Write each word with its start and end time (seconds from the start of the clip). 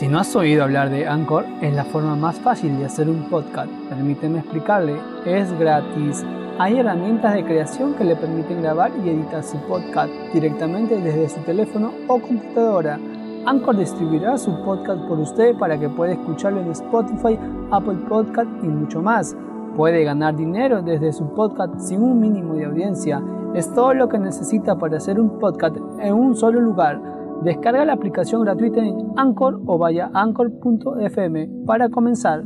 Si 0.00 0.08
no 0.08 0.18
has 0.18 0.34
oído 0.34 0.64
hablar 0.64 0.88
de 0.88 1.06
Anchor, 1.06 1.44
es 1.60 1.74
la 1.74 1.84
forma 1.84 2.16
más 2.16 2.40
fácil 2.40 2.78
de 2.78 2.86
hacer 2.86 3.06
un 3.06 3.28
podcast. 3.28 3.70
Permíteme 3.90 4.38
explicarle, 4.38 4.96
es 5.26 5.52
gratis. 5.58 6.24
Hay 6.58 6.78
herramientas 6.78 7.34
de 7.34 7.44
creación 7.44 7.92
que 7.92 8.04
le 8.04 8.16
permiten 8.16 8.62
grabar 8.62 8.90
y 9.04 9.10
editar 9.10 9.44
su 9.44 9.58
podcast 9.68 10.10
directamente 10.32 10.98
desde 10.98 11.28
su 11.28 11.40
teléfono 11.40 11.92
o 12.08 12.18
computadora. 12.18 12.98
Anchor 13.44 13.76
distribuirá 13.76 14.38
su 14.38 14.64
podcast 14.64 15.02
por 15.06 15.18
usted 15.18 15.54
para 15.58 15.78
que 15.78 15.90
pueda 15.90 16.14
escucharlo 16.14 16.62
en 16.62 16.70
Spotify, 16.70 17.38
Apple 17.70 17.98
Podcast 18.08 18.48
y 18.62 18.68
mucho 18.68 19.02
más. 19.02 19.36
Puede 19.76 20.02
ganar 20.04 20.34
dinero 20.34 20.80
desde 20.80 21.12
su 21.12 21.26
podcast 21.34 21.78
sin 21.78 22.02
un 22.02 22.18
mínimo 22.18 22.54
de 22.54 22.64
audiencia. 22.64 23.22
Es 23.52 23.70
todo 23.74 23.92
lo 23.92 24.08
que 24.08 24.18
necesita 24.18 24.78
para 24.78 24.96
hacer 24.96 25.20
un 25.20 25.38
podcast 25.38 25.76
en 25.98 26.14
un 26.14 26.34
solo 26.34 26.58
lugar 26.58 27.09
Descarga 27.42 27.86
la 27.86 27.94
aplicación 27.94 28.42
gratuita 28.42 28.80
en 28.80 29.12
Anchor 29.16 29.62
o 29.66 29.78
vaya 29.78 30.10
a 30.12 30.22
anchor.fm 30.22 31.48
para 31.64 31.88
comenzar. 31.88 32.44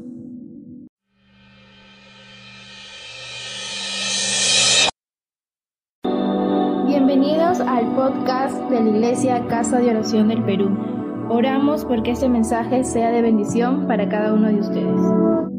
Bienvenidos 6.87 7.59
al 7.61 7.93
podcast 7.97 8.57
de 8.71 8.81
la 8.81 8.91
Iglesia 8.91 9.47
Casa 9.49 9.81
de 9.81 9.91
Oración 9.91 10.29
del 10.29 10.45
Perú. 10.45 10.71
Oramos 11.29 11.85
porque 11.85 12.13
este 12.13 12.29
mensaje 12.29 12.85
sea 12.85 13.11
de 13.11 13.21
bendición 13.21 13.89
para 13.89 14.09
cada 14.09 14.33
uno 14.33 14.47
de 14.47 14.61
ustedes. 14.61 15.54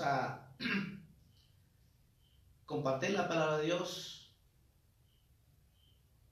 A 0.00 0.52
compartir 2.66 3.12
la 3.12 3.26
palabra 3.26 3.56
de 3.56 3.64
Dios 3.64 4.30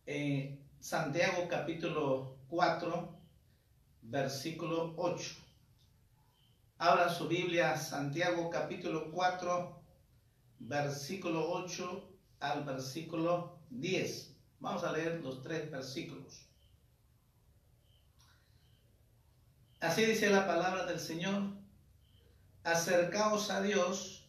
en 0.05 0.63
Santiago 0.79 1.49
capítulo 1.49 2.37
4, 2.49 3.19
versículo 4.03 4.93
8. 4.99 5.25
Abra 6.77 7.09
su 7.09 7.29
Biblia, 7.29 7.79
Santiago 7.79 8.51
capítulo 8.51 9.11
4, 9.11 9.83
versículo 10.59 11.51
8 11.51 12.11
al 12.41 12.65
versículo 12.65 13.59
10. 13.71 14.37
Vamos 14.61 14.85
a 14.85 14.93
leer 14.93 15.23
los 15.23 15.43
tres 15.43 15.71
versículos. 15.71 16.47
Así 19.81 20.05
dice 20.05 20.29
la 20.29 20.47
palabra 20.47 20.85
del 20.85 21.01
Señor 21.01 21.64
acercaos 22.65 23.51
a 23.51 23.61
Dios, 23.61 24.27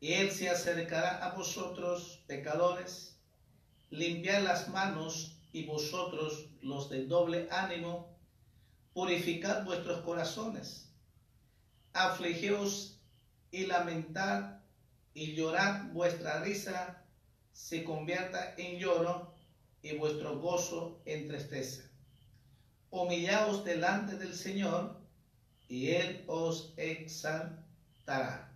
y 0.00 0.12
Él 0.12 0.30
se 0.30 0.48
acercará 0.48 1.24
a 1.24 1.34
vosotros, 1.34 2.22
pecadores, 2.28 3.18
limpiad 3.90 4.42
las 4.42 4.68
manos, 4.68 5.32
y 5.52 5.66
vosotros, 5.66 6.48
los 6.62 6.90
de 6.90 7.06
doble 7.06 7.48
ánimo, 7.50 8.16
purificad 8.92 9.64
vuestros 9.64 10.00
corazones, 10.02 10.92
afligeos 11.92 13.00
y 13.50 13.66
lamentad, 13.66 14.60
y 15.12 15.34
llorad 15.34 15.92
vuestra 15.92 16.40
risa, 16.40 17.04
se 17.52 17.84
convierta 17.84 18.54
en 18.56 18.78
lloro, 18.78 19.34
y 19.82 19.96
vuestro 19.96 20.38
gozo 20.38 21.02
en 21.04 21.28
tristeza. 21.28 21.82
Humillaos 22.90 23.64
delante 23.64 24.16
del 24.16 24.34
Señor, 24.34 25.03
y 25.68 25.90
Él 25.90 26.24
os 26.26 26.72
exaltará. 26.76 28.50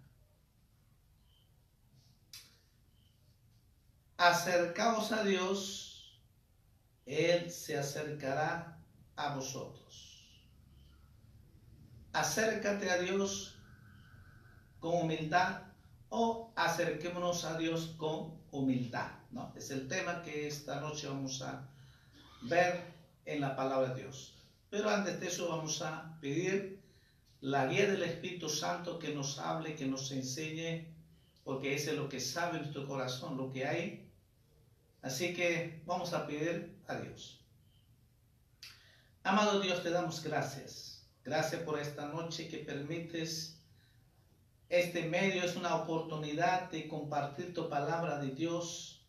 Acercaos 4.17 5.13
a 5.13 5.23
Dios, 5.23 6.21
Él 7.07 7.51
se 7.51 7.79
acercará 7.79 8.79
a 9.17 9.35
vosotros. 9.35 10.43
Acércate 12.13 12.91
a 12.91 12.99
Dios 12.99 13.59
con 14.81 15.03
humildad 15.03 15.63
o 16.09 16.53
acerquémonos 16.57 17.45
a 17.45 17.59
Dios 17.59 17.95
con 17.97 18.39
humildad. 18.51 19.11
¿no? 19.31 19.53
Es 19.57 19.71
el 19.71 19.89
tema 19.89 20.23
que 20.23 20.49
esta 20.49 20.81
noche 20.81 21.07
vamos 21.07 21.43
a 21.43 21.69
ver 22.43 22.83
en 23.25 23.41
la 23.41 23.55
palabra 23.55 23.91
de 23.91 24.03
Dios. 24.03 24.35
Pero 24.71 24.91
antes 24.91 25.21
de 25.21 25.29
eso 25.29 25.49
vamos 25.49 25.81
a 25.83 26.19
pedir 26.21 26.78
la 27.41 27.67
guía 27.67 27.87
del 27.87 28.03
Espíritu 28.03 28.49
Santo 28.49 28.99
que 28.99 29.15
nos 29.15 29.39
hable, 29.39 29.75
que 29.75 29.87
nos 29.87 30.11
enseñe, 30.11 30.87
porque 31.45 31.75
ese 31.75 31.91
es 31.91 31.97
lo 31.97 32.09
que 32.09 32.21
sabe 32.21 32.59
nuestro 32.59 32.87
corazón, 32.87 33.37
lo 33.37 33.51
que 33.53 33.67
hay. 33.67 34.11
Así 35.03 35.35
que 35.35 35.83
vamos 35.87 36.13
a 36.13 36.27
pedir 36.27 36.77
a 36.87 36.97
Dios. 36.97 37.41
Amado 39.23 39.61
Dios, 39.61 39.83
te 39.83 39.91
damos 39.91 40.23
gracias. 40.23 41.07
Gracias 41.25 41.63
por 41.63 41.79
esta 41.79 42.07
noche 42.07 42.49
que 42.49 42.59
permites. 42.59 43.61
Este 44.69 45.07
medio 45.07 45.43
es 45.45 45.57
una 45.57 45.77
oportunidad 45.77 46.71
de 46.71 46.89
compartir 46.89 47.55
tu 47.55 47.69
palabra 47.69 48.19
de 48.19 48.31
Dios. 48.31 49.07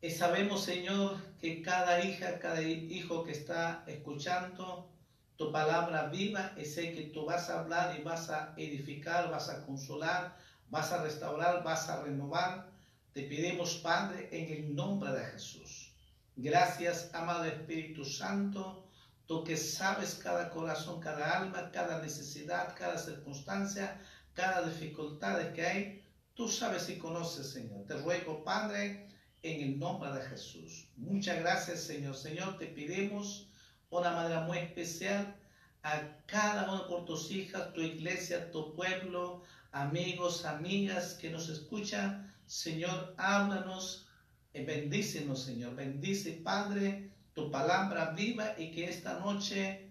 Y 0.00 0.10
sabemos, 0.10 0.62
Señor, 0.62 1.16
que 1.38 1.62
cada 1.62 2.04
hija, 2.04 2.38
cada 2.38 2.62
hijo 2.62 3.24
que 3.24 3.32
está 3.32 3.84
escuchando, 3.86 4.95
tu 5.36 5.52
palabra 5.52 6.08
viva 6.08 6.52
y 6.56 6.64
sé 6.64 6.92
que 6.92 7.02
tú 7.02 7.26
vas 7.26 7.50
a 7.50 7.60
hablar 7.60 7.98
y 7.98 8.02
vas 8.02 8.30
a 8.30 8.54
edificar, 8.56 9.30
vas 9.30 9.48
a 9.48 9.64
consolar, 9.66 10.36
vas 10.70 10.92
a 10.92 11.02
restaurar, 11.02 11.62
vas 11.62 11.88
a 11.88 12.02
renovar. 12.02 12.70
Te 13.12 13.22
pedimos, 13.22 13.76
Padre, 13.76 14.28
en 14.32 14.52
el 14.52 14.74
nombre 14.74 15.12
de 15.12 15.24
Jesús. 15.26 15.92
Gracias, 16.36 17.10
amado 17.14 17.44
Espíritu 17.44 18.04
Santo, 18.04 18.86
tú 19.26 19.42
que 19.44 19.56
sabes 19.56 20.14
cada 20.14 20.50
corazón, 20.50 21.00
cada 21.00 21.38
alma, 21.38 21.70
cada 21.70 22.02
necesidad, 22.02 22.74
cada 22.76 22.98
circunstancia, 22.98 24.00
cada 24.34 24.62
dificultad 24.66 25.52
que 25.52 25.66
hay. 25.66 26.04
Tú 26.34 26.48
sabes 26.48 26.88
y 26.90 26.98
conoces, 26.98 27.50
Señor. 27.50 27.86
Te 27.86 27.96
ruego, 27.96 28.44
Padre, 28.44 29.08
en 29.42 29.62
el 29.62 29.78
nombre 29.78 30.12
de 30.12 30.22
Jesús. 30.22 30.88
Muchas 30.96 31.38
gracias, 31.38 31.80
Señor. 31.80 32.14
Señor, 32.14 32.58
te 32.58 32.66
pedimos 32.66 33.45
una 33.90 34.10
manera 34.10 34.40
muy 34.42 34.58
especial 34.58 35.36
a 35.82 36.02
cada 36.26 36.70
uno 36.70 36.86
por 36.88 37.04
tus 37.04 37.30
hijas, 37.30 37.72
tu 37.72 37.80
iglesia, 37.80 38.50
tu 38.50 38.74
pueblo, 38.74 39.42
amigos, 39.72 40.44
amigas 40.44 41.14
que 41.14 41.30
nos 41.30 41.48
escuchan. 41.48 42.34
Señor, 42.46 43.14
háblanos 43.16 44.08
y 44.52 44.64
bendícenos, 44.64 45.44
Señor. 45.44 45.74
Bendice, 45.74 46.32
Padre, 46.32 47.10
tu 47.34 47.50
palabra 47.50 48.10
viva 48.10 48.54
y 48.58 48.70
que 48.72 48.88
esta 48.88 49.20
noche 49.20 49.90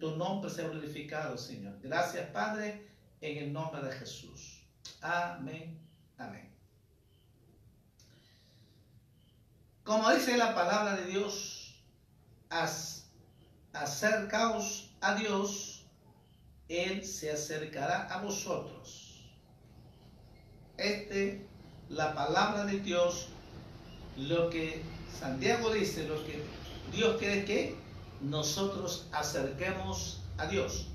tu 0.00 0.16
nombre 0.16 0.50
sea 0.50 0.68
glorificado, 0.68 1.38
Señor. 1.38 1.78
Gracias, 1.82 2.28
Padre, 2.30 2.86
en 3.20 3.38
el 3.38 3.52
nombre 3.52 3.82
de 3.82 3.92
Jesús. 3.92 4.62
Amén. 5.00 5.78
Amén. 6.18 6.50
Como 9.82 10.10
dice 10.10 10.36
la 10.36 10.54
palabra 10.54 10.96
de 10.96 11.06
Dios, 11.06 11.80
haz 12.50 13.05
acercaos 13.82 14.90
a 15.00 15.14
Dios, 15.14 15.84
Él 16.68 17.04
se 17.04 17.30
acercará 17.30 18.06
a 18.12 18.22
vosotros. 18.22 19.24
Este, 20.76 21.46
la 21.88 22.14
palabra 22.14 22.64
de 22.64 22.80
Dios, 22.80 23.28
lo 24.16 24.50
que 24.50 24.82
Santiago 25.18 25.72
dice, 25.72 26.06
lo 26.08 26.24
que 26.24 26.42
Dios 26.92 27.16
quiere 27.18 27.44
que 27.44 27.76
nosotros 28.20 29.06
acerquemos 29.12 30.22
a 30.38 30.46
Dios. 30.46 30.88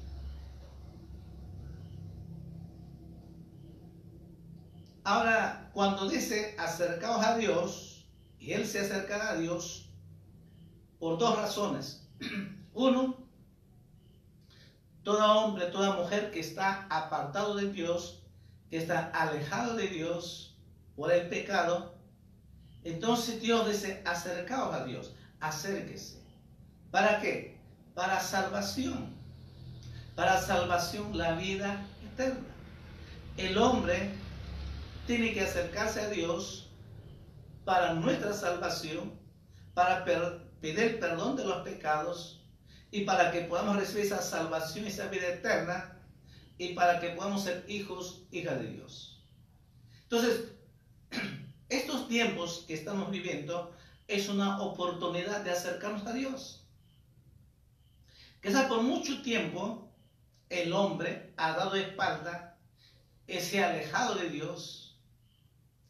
Ahora, 5.04 5.72
cuando 5.74 6.08
dice 6.08 6.56
acercaos 6.60 7.26
a 7.26 7.38
Dios, 7.38 8.06
y 8.40 8.54
Él 8.54 8.68
se 8.68 8.80
acercará 8.80 9.32
a 9.32 9.36
Dios 9.38 9.90
por 11.00 11.18
dos 11.18 11.38
razones. 11.38 12.08
Uno, 12.74 13.18
todo 15.04 15.40
hombre, 15.40 15.66
toda 15.68 15.96
mujer 15.96 16.32
que 16.32 16.40
está 16.40 16.88
apartado 16.90 17.56
de 17.56 17.72
Dios, 17.72 18.24
que 18.70 18.78
está 18.78 19.10
alejado 19.10 19.76
de 19.76 19.88
Dios 19.88 20.56
por 20.96 21.12
el 21.12 21.28
pecado, 21.28 21.96
entonces 22.84 23.42
Dios 23.42 23.68
dice, 23.68 24.02
acercaos 24.06 24.74
a 24.74 24.86
Dios, 24.86 25.14
acérquese. 25.40 26.22
¿Para 26.92 27.20
qué? 27.20 27.60
Para 27.94 28.20
salvación. 28.20 29.16
Para 30.16 30.42
salvación, 30.42 31.18
la 31.18 31.34
vida 31.34 31.86
eterna. 32.04 32.48
El 33.38 33.58
hombre 33.58 34.12
tiene 35.08 35.34
que 35.34 35.42
acercarse 35.42 36.02
a 36.02 36.10
Dios 36.10 36.70
para 37.66 37.94
nuestra 37.94 38.34
salvación, 38.34 39.14
para 39.74 40.04
pedir 40.06 41.00
perdón 41.00 41.36
de 41.36 41.46
los 41.46 41.64
pecados 41.64 42.41
y 42.92 43.02
para 43.02 43.32
que 43.32 43.42
podamos 43.42 43.78
recibir 43.78 44.06
esa 44.06 44.22
salvación 44.22 44.86
y 44.86 44.90
esa 44.90 45.08
vida 45.08 45.28
eterna 45.28 45.98
y 46.58 46.74
para 46.74 47.00
que 47.00 47.10
podamos 47.10 47.44
ser 47.44 47.66
hijos, 47.68 48.24
hijas 48.32 48.60
de 48.60 48.68
Dios. 48.68 49.24
Entonces, 50.04 50.52
estos 51.70 52.10
tiempos 52.10 52.66
que 52.68 52.74
estamos 52.74 53.10
viviendo 53.10 53.74
es 54.08 54.28
una 54.28 54.62
oportunidad 54.62 55.42
de 55.42 55.52
acercarnos 55.52 56.06
a 56.06 56.14
Dios. 56.14 56.66
Quizás 58.42 58.66
por 58.66 58.82
mucho 58.82 59.22
tiempo 59.22 59.90
el 60.50 60.74
hombre 60.74 61.34
ha 61.38 61.54
dado 61.54 61.76
espalda, 61.76 62.58
se 63.28 63.64
ha 63.64 63.70
alejado 63.70 64.16
de 64.16 64.30
Dios. 64.30 64.98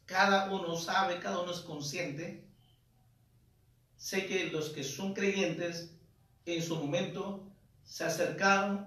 Cada 0.05 0.51
uno 0.51 0.77
sabe, 0.77 1.19
cada 1.19 1.39
uno 1.39 1.51
es 1.51 1.59
consciente. 1.59 2.45
Sé 3.97 4.27
que 4.27 4.51
los 4.51 4.69
que 4.69 4.83
son 4.83 5.13
creyentes 5.15 5.95
en 6.45 6.61
su 6.61 6.75
momento 6.75 7.43
se 7.83 8.03
acercaron, 8.05 8.85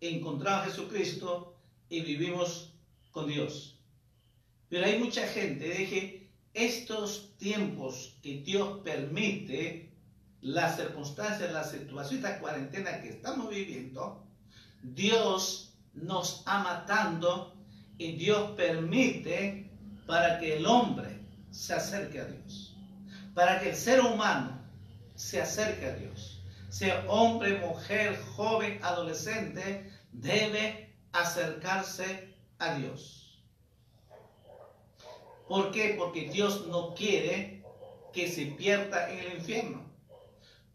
encontraron 0.00 0.60
a 0.60 0.64
Jesucristo 0.64 1.56
y 1.88 2.00
vivimos 2.00 2.72
con 3.10 3.28
Dios. 3.28 3.78
Pero 4.68 4.86
hay 4.86 4.98
mucha 4.98 5.26
gente 5.28 5.68
de 5.68 5.88
que 5.88 6.30
estos 6.54 7.36
tiempos 7.36 8.16
que 8.22 8.40
Dios 8.40 8.80
permite, 8.82 9.92
las 10.40 10.76
circunstancias, 10.76 11.52
la 11.52 11.64
situación, 11.64 12.24
esta 12.24 12.40
cuarentena 12.40 13.00
que 13.02 13.10
estamos 13.10 13.50
viviendo, 13.50 14.24
Dios 14.82 15.74
nos 15.94 16.42
ama 16.46 16.84
tanto 16.86 17.54
y 17.98 18.12
Dios 18.12 18.52
permite 18.56 19.70
para 20.06 20.38
que 20.38 20.56
el 20.56 20.66
hombre 20.66 21.20
se 21.50 21.74
acerque 21.74 22.20
a 22.20 22.24
Dios, 22.26 22.76
para 23.34 23.60
que 23.60 23.70
el 23.70 23.76
ser 23.76 24.00
humano 24.00 24.60
se 25.14 25.40
acerque 25.40 25.86
a 25.86 25.94
Dios 25.94 26.35
sea 26.76 27.06
hombre, 27.08 27.58
mujer, 27.58 28.22
joven, 28.36 28.78
adolescente, 28.82 29.90
debe 30.12 30.94
acercarse 31.10 32.34
a 32.58 32.74
Dios. 32.74 33.42
¿Por 35.48 35.70
qué? 35.70 35.94
Porque 35.96 36.28
Dios 36.28 36.66
no 36.66 36.94
quiere 36.94 37.64
que 38.12 38.28
se 38.28 38.46
pierda 38.46 39.10
en 39.10 39.18
el 39.20 39.38
infierno. 39.38 39.86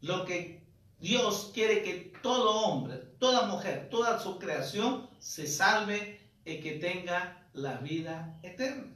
Lo 0.01 0.25
que 0.25 0.63
Dios 0.99 1.51
quiere 1.53 1.83
que 1.83 2.11
todo 2.23 2.61
hombre, 2.61 2.97
toda 3.19 3.45
mujer, 3.45 3.89
toda 3.91 4.19
su 4.19 4.39
creación 4.39 5.07
se 5.19 5.45
salve 5.45 6.19
y 6.45 6.61
que 6.61 6.79
tenga 6.79 7.47
la 7.53 7.75
vida 7.75 8.39
eterna. 8.41 8.91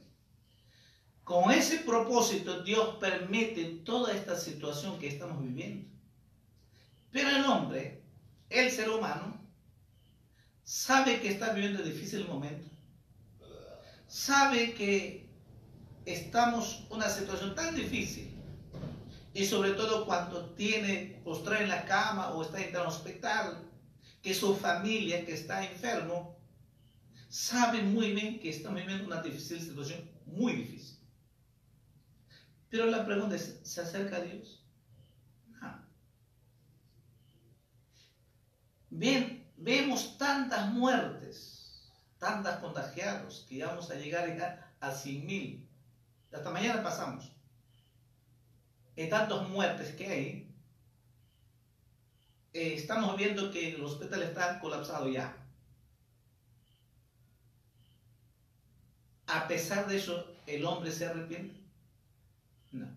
Con 1.22 1.52
ese 1.52 1.78
propósito 1.78 2.64
Dios 2.64 2.96
permite 2.96 3.64
toda 3.84 4.12
esta 4.12 4.36
situación 4.36 4.98
que 4.98 5.06
estamos 5.06 5.40
viviendo. 5.40 5.95
Pero 7.16 7.30
el 7.30 7.46
hombre, 7.46 8.02
el 8.50 8.70
ser 8.70 8.90
humano, 8.90 9.40
sabe 10.62 11.18
que 11.18 11.30
está 11.30 11.54
viviendo 11.54 11.82
un 11.82 11.90
difícil 11.90 12.28
momento. 12.28 12.68
Sabe 14.06 14.74
que 14.74 15.26
estamos 16.04 16.84
en 16.90 16.96
una 16.96 17.08
situación 17.08 17.54
tan 17.54 17.74
difícil. 17.74 18.34
Y 19.32 19.46
sobre 19.46 19.70
todo 19.70 20.04
cuando 20.04 20.50
tiene 20.56 21.22
postrado 21.24 21.62
en 21.62 21.70
la 21.70 21.86
cama 21.86 22.34
o 22.34 22.42
está 22.42 22.60
en 22.60 22.76
el 22.76 22.82
hospital, 22.82 23.64
que 24.20 24.34
su 24.34 24.54
familia 24.54 25.24
que 25.24 25.32
está 25.32 25.64
enfermo, 25.64 26.36
sabe 27.30 27.80
muy 27.80 28.12
bien 28.12 28.40
que 28.40 28.50
está 28.50 28.68
viviendo 28.74 29.06
una 29.06 29.22
difícil 29.22 29.58
situación, 29.58 30.06
muy 30.26 30.52
difícil. 30.52 30.98
Pero 32.68 32.84
la 32.84 33.06
pregunta 33.06 33.36
es, 33.36 33.60
¿se 33.62 33.80
acerca 33.80 34.16
a 34.16 34.20
Dios? 34.20 34.65
Bien, 38.96 39.46
vemos 39.58 40.16
tantas 40.16 40.72
muertes, 40.72 41.92
tantas 42.18 42.60
contagiados, 42.60 43.44
que 43.46 43.62
vamos 43.62 43.90
a 43.90 43.94
llegar 43.94 44.72
a 44.80 44.90
100 44.90 45.26
mil. 45.26 45.68
Hasta 46.32 46.50
mañana 46.50 46.82
pasamos. 46.82 47.30
En 48.96 49.10
tantas 49.10 49.46
muertes 49.50 49.94
que 49.96 50.06
hay, 50.06 50.56
eh, 52.54 52.72
estamos 52.72 53.14
viendo 53.18 53.50
que 53.50 53.74
el 53.74 53.84
hospital 53.84 54.22
está 54.22 54.58
colapsado 54.60 55.10
ya. 55.10 55.46
A 59.26 59.46
pesar 59.46 59.86
de 59.88 59.98
eso, 59.98 60.26
¿el 60.46 60.64
hombre 60.64 60.90
se 60.90 61.04
arrepiente? 61.04 61.60
No. 62.72 62.88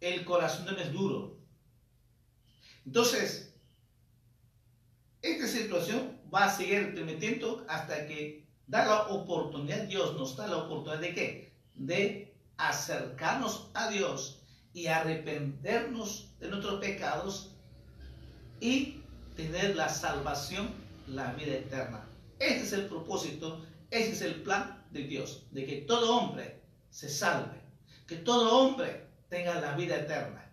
El 0.00 0.24
corazón 0.24 0.66
no 0.66 0.76
es 0.76 0.92
duro. 0.92 1.38
Entonces, 2.84 3.51
esta 5.22 5.46
situación 5.46 6.18
va 6.34 6.46
a 6.46 6.56
seguir 6.56 6.94
permitiendo 6.94 7.64
hasta 7.68 8.06
que 8.06 8.44
da 8.66 8.84
la 8.84 9.02
oportunidad, 9.08 9.84
Dios 9.84 10.16
nos 10.16 10.36
da 10.36 10.48
la 10.48 10.58
oportunidad 10.58 11.00
de 11.00 11.14
qué? 11.14 11.52
De 11.74 12.34
acercarnos 12.56 13.70
a 13.74 13.88
Dios 13.88 14.42
y 14.74 14.88
arrepentirnos 14.88 16.30
de 16.40 16.48
nuestros 16.48 16.80
pecados 16.80 17.50
y 18.60 19.00
tener 19.36 19.76
la 19.76 19.88
salvación, 19.88 20.70
la 21.06 21.32
vida 21.34 21.54
eterna. 21.54 22.04
Este 22.38 22.62
es 22.62 22.72
el 22.72 22.86
propósito, 22.86 23.64
ese 23.90 24.12
es 24.12 24.22
el 24.22 24.42
plan 24.42 24.84
de 24.90 25.04
Dios, 25.04 25.46
de 25.52 25.64
que 25.66 25.76
todo 25.82 26.16
hombre 26.16 26.60
se 26.90 27.08
salve, 27.08 27.60
que 28.06 28.16
todo 28.16 28.58
hombre 28.58 29.06
tenga 29.28 29.60
la 29.60 29.76
vida 29.76 29.96
eterna, 29.96 30.50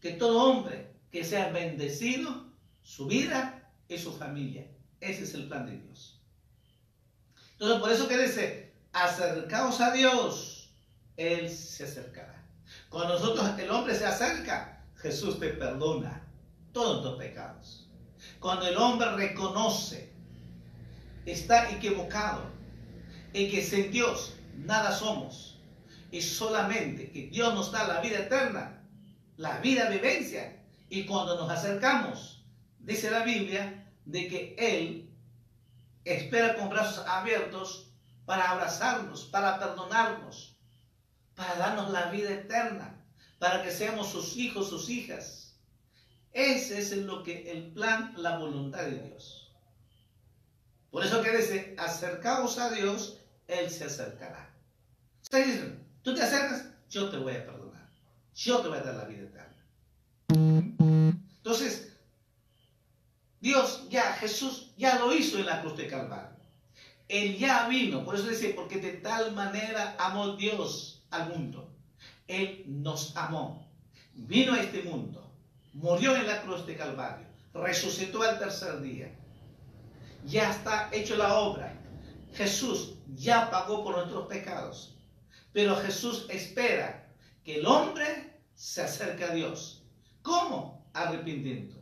que 0.00 0.12
todo 0.12 0.44
hombre 0.44 0.92
que 1.10 1.24
sea 1.24 1.50
bendecido, 1.50 2.46
su 2.82 3.06
vida 3.06 3.61
es 3.94 4.02
su 4.02 4.12
familia. 4.12 4.66
Ese 5.00 5.24
es 5.24 5.34
el 5.34 5.48
plan 5.48 5.66
de 5.66 5.78
Dios. 5.78 6.20
Entonces, 7.52 7.80
por 7.80 7.92
eso 7.92 8.08
que 8.08 8.18
dice, 8.18 8.74
acercaos 8.92 9.80
a 9.80 9.92
Dios, 9.92 10.70
Él 11.16 11.50
se 11.50 11.84
acercará. 11.84 12.44
Cuando 12.88 13.14
nosotros, 13.14 13.58
el 13.58 13.70
hombre 13.70 13.94
se 13.94 14.06
acerca, 14.06 14.84
Jesús 14.96 15.38
te 15.38 15.48
perdona 15.48 16.24
todos 16.72 17.04
los 17.04 17.18
pecados. 17.18 17.88
Cuando 18.38 18.66
el 18.66 18.76
hombre 18.76 19.10
reconoce, 19.16 20.12
está 21.26 21.70
equivocado, 21.70 22.50
y 23.32 23.50
que 23.50 23.62
sin 23.62 23.90
Dios 23.90 24.34
nada 24.56 24.92
somos, 24.92 25.60
y 26.10 26.20
solamente 26.20 27.10
que 27.10 27.28
Dios 27.28 27.54
nos 27.54 27.72
da 27.72 27.86
la 27.86 28.00
vida 28.00 28.18
eterna, 28.18 28.82
la 29.36 29.58
vida 29.60 29.88
vivencia, 29.88 30.62
y 30.88 31.04
cuando 31.04 31.36
nos 31.36 31.50
acercamos, 31.50 32.44
dice 32.78 33.10
la 33.10 33.24
Biblia, 33.24 33.81
de 34.04 34.28
que 34.28 34.56
Él 34.58 35.10
espera 36.04 36.56
con 36.56 36.68
brazos 36.68 37.06
abiertos 37.06 37.92
para 38.24 38.50
abrazarnos, 38.50 39.24
para 39.24 39.58
perdonarnos, 39.58 40.56
para 41.34 41.54
darnos 41.56 41.90
la 41.90 42.10
vida 42.10 42.30
eterna, 42.30 43.04
para 43.38 43.62
que 43.62 43.70
seamos 43.70 44.08
sus 44.08 44.36
hijos, 44.36 44.68
sus 44.68 44.88
hijas. 44.88 45.58
Ese 46.32 46.78
es 46.78 46.96
lo 46.96 47.22
que 47.22 47.50
el 47.50 47.72
plan, 47.72 48.14
la 48.16 48.38
voluntad 48.38 48.84
de 48.84 49.00
Dios. 49.00 49.52
Por 50.90 51.04
eso 51.04 51.22
que 51.22 51.36
dice, 51.36 51.74
a 51.78 52.70
Dios, 52.70 53.18
Él 53.48 53.70
se 53.70 53.84
acercará. 53.84 54.54
Tú 56.02 56.14
te 56.14 56.22
acercas, 56.22 56.66
yo 56.90 57.10
te 57.10 57.16
voy 57.16 57.34
a 57.34 57.46
perdonar. 57.46 57.90
Yo 58.34 58.60
te 58.60 58.68
voy 58.68 58.78
a 58.78 58.82
dar 58.82 58.94
la 58.96 59.04
vida 59.04 59.22
eterna. 59.22 59.66
Entonces, 61.36 61.91
Dios 63.42 63.88
ya, 63.90 64.12
Jesús 64.12 64.70
ya 64.76 65.00
lo 65.00 65.12
hizo 65.12 65.36
en 65.36 65.46
la 65.46 65.60
cruz 65.60 65.76
de 65.76 65.88
Calvario. 65.88 66.38
Él 67.08 67.36
ya 67.36 67.66
vino, 67.66 68.04
por 68.04 68.14
eso 68.14 68.28
dice, 68.28 68.50
porque 68.50 68.78
de 68.78 68.92
tal 68.92 69.32
manera 69.32 69.96
amó 69.98 70.36
Dios 70.36 71.02
al 71.10 71.28
mundo. 71.28 71.68
Él 72.28 72.64
nos 72.68 73.16
amó. 73.16 73.68
Vino 74.14 74.54
a 74.54 74.60
este 74.60 74.84
mundo, 74.84 75.28
murió 75.72 76.14
en 76.14 76.28
la 76.28 76.42
cruz 76.42 76.64
de 76.66 76.76
Calvario, 76.76 77.26
resucitó 77.52 78.22
al 78.22 78.38
tercer 78.38 78.80
día. 78.80 79.12
Ya 80.24 80.52
está 80.52 80.88
hecho 80.92 81.16
la 81.16 81.34
obra. 81.34 81.76
Jesús 82.34 82.94
ya 83.08 83.50
pagó 83.50 83.82
por 83.82 83.96
nuestros 83.96 84.28
pecados. 84.28 84.96
Pero 85.52 85.74
Jesús 85.76 86.26
espera 86.30 87.12
que 87.42 87.56
el 87.56 87.66
hombre 87.66 88.40
se 88.54 88.82
acerque 88.82 89.24
a 89.24 89.34
Dios. 89.34 89.82
¿Cómo? 90.22 90.86
Arrepintiendo. 90.94 91.81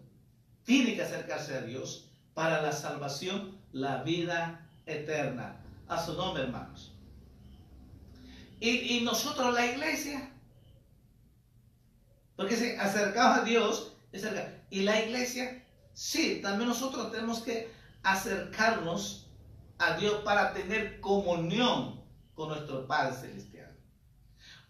Tiene 0.64 0.94
que 0.94 1.02
acercarse 1.02 1.54
a 1.56 1.62
Dios 1.62 2.10
para 2.34 2.62
la 2.62 2.72
salvación, 2.72 3.58
la 3.72 4.02
vida 4.02 4.68
eterna. 4.86 5.56
A 5.88 6.04
su 6.04 6.14
nombre, 6.14 6.44
hermanos. 6.44 6.92
Y, 8.60 9.00
nosotros, 9.02 9.54
la 9.54 9.66
iglesia, 9.66 10.30
porque 12.36 12.56
se 12.56 12.78
acercaba 12.78 13.36
a 13.36 13.44
Dios, 13.44 13.96
y 14.70 14.80
la 14.82 15.02
iglesia, 15.02 15.64
sí, 15.94 16.40
también 16.42 16.68
nosotros 16.68 17.10
tenemos 17.10 17.40
que 17.40 17.72
acercarnos 18.02 19.28
a 19.78 19.96
Dios 19.96 20.22
para 20.24 20.52
tener 20.52 21.00
comunión 21.00 22.00
con 22.34 22.50
nuestro 22.50 22.86
Padre 22.86 23.16
Celestial. 23.16 23.76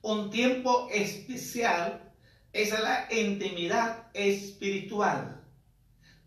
Un 0.03 0.31
tiempo 0.31 0.89
especial 0.91 2.13
es 2.53 2.71
la 2.71 3.09
intimidad 3.11 4.07
espiritual. 4.15 5.40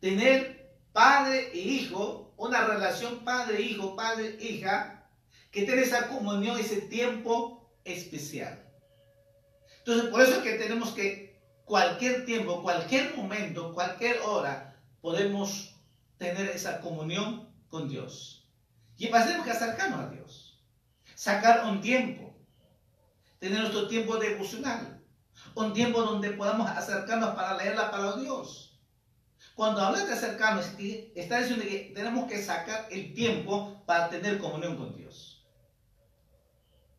Tener 0.03 0.69
padre 0.91 1.51
e 1.53 1.59
hijo, 1.59 2.33
una 2.35 2.67
relación 2.67 3.23
padre-hijo, 3.23 3.95
padre-hija, 3.95 5.09
que 5.49 5.63
tiene 5.63 5.83
esa 5.83 6.09
comunión, 6.09 6.59
ese 6.59 6.81
tiempo 6.81 7.73
especial. 7.85 8.69
Entonces, 9.77 10.09
por 10.09 10.21
eso 10.21 10.33
es 10.33 10.37
que 10.39 10.55
tenemos 10.55 10.91
que, 10.91 11.41
cualquier 11.63 12.25
tiempo, 12.25 12.61
cualquier 12.61 13.15
momento, 13.15 13.73
cualquier 13.73 14.19
hora, 14.25 14.77
podemos 14.99 15.73
tener 16.17 16.49
esa 16.49 16.81
comunión 16.81 17.49
con 17.69 17.87
Dios. 17.87 18.45
Y 18.97 19.07
tenemos 19.07 19.45
que 19.45 19.51
acercarnos 19.51 20.01
a 20.01 20.09
Dios. 20.09 20.61
Sacar 21.15 21.63
un 21.63 21.79
tiempo. 21.79 22.35
Tener 23.39 23.57
nuestro 23.59 23.87
tiempo 23.87 24.17
devocional. 24.17 25.01
Un 25.55 25.71
tiempo 25.71 26.01
donde 26.01 26.31
podamos 26.31 26.69
acercarnos 26.69 27.35
para 27.35 27.55
leer 27.55 27.77
la 27.77 27.89
palabra 27.89 28.17
de 28.17 28.23
Dios. 28.23 28.72
Cuando 29.55 29.81
hablas 29.81 30.07
de 30.07 30.13
acercarnos, 30.13 30.65
está 31.15 31.39
diciendo 31.39 31.65
que 31.65 31.91
tenemos 31.93 32.27
que 32.29 32.41
sacar 32.41 32.87
el 32.89 33.13
tiempo 33.13 33.83
para 33.85 34.09
tener 34.09 34.39
comunión 34.39 34.77
con 34.77 34.95
Dios. 34.95 35.45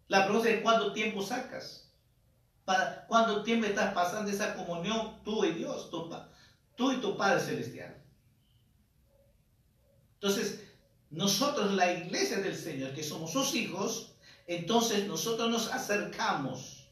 La 0.09 0.25
pregunta 0.25 0.51
es 0.51 0.63
cuánto 0.63 0.93
tiempo 0.93 1.23
sacas. 1.23 1.93
¿Para 2.65 3.07
cuánto 3.07 3.43
tiempo 3.43 3.67
estás 3.67 3.93
pasando 3.93 4.31
esa 4.31 4.55
comunión 4.55 5.23
tú 5.23 5.45
y 5.45 5.53
Dios, 5.53 5.91
tú 6.77 6.93
y 6.93 6.97
tu 6.97 7.17
Padre 7.17 7.41
Celestial? 7.41 8.03
Entonces, 10.15 10.65
nosotros, 11.11 11.73
la 11.73 11.93
iglesia 11.93 12.39
del 12.39 12.57
Señor, 12.57 12.95
que 12.95 13.03
somos 13.03 13.33
sus 13.33 13.55
hijos, 13.55 14.15
entonces 14.47 15.07
nosotros 15.07 15.51
nos 15.51 15.71
acercamos 15.73 16.89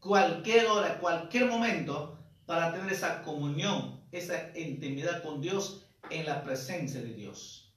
cualquier 0.00 0.66
hora, 0.66 0.98
cualquier 0.98 1.46
momento, 1.46 2.18
para 2.44 2.72
tener 2.72 2.92
esa 2.92 3.22
comunión, 3.22 4.03
esa 4.16 4.50
intimidad 4.54 5.22
con 5.22 5.40
Dios 5.40 5.86
en 6.10 6.26
la 6.26 6.42
presencia 6.42 7.00
de 7.00 7.14
Dios. 7.14 7.72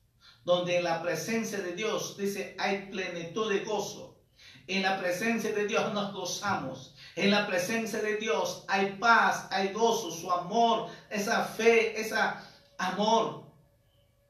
Donde 0.46 0.78
en 0.78 0.84
la 0.84 1.02
presencia 1.02 1.60
de 1.60 1.74
Dios, 1.74 2.18
dice, 2.18 2.56
hay 2.58 2.88
plenitud 2.90 3.52
de 3.52 3.66
gozo. 3.66 4.18
En 4.68 4.82
la 4.82 5.00
presencia 5.00 5.54
de 5.54 5.68
Dios 5.68 5.94
nos 5.94 6.14
gozamos. 6.14 6.96
En 7.16 7.32
la 7.32 7.48
presencia 7.48 8.02
de 8.02 8.18
Dios 8.18 8.64
hay 8.68 8.98
paz, 9.00 9.48
hay 9.52 9.74
gozo, 9.74 10.12
su 10.12 10.32
amor, 10.32 10.90
esa 11.10 11.44
fe, 11.44 12.00
ese 12.00 12.16
amor 12.78 13.48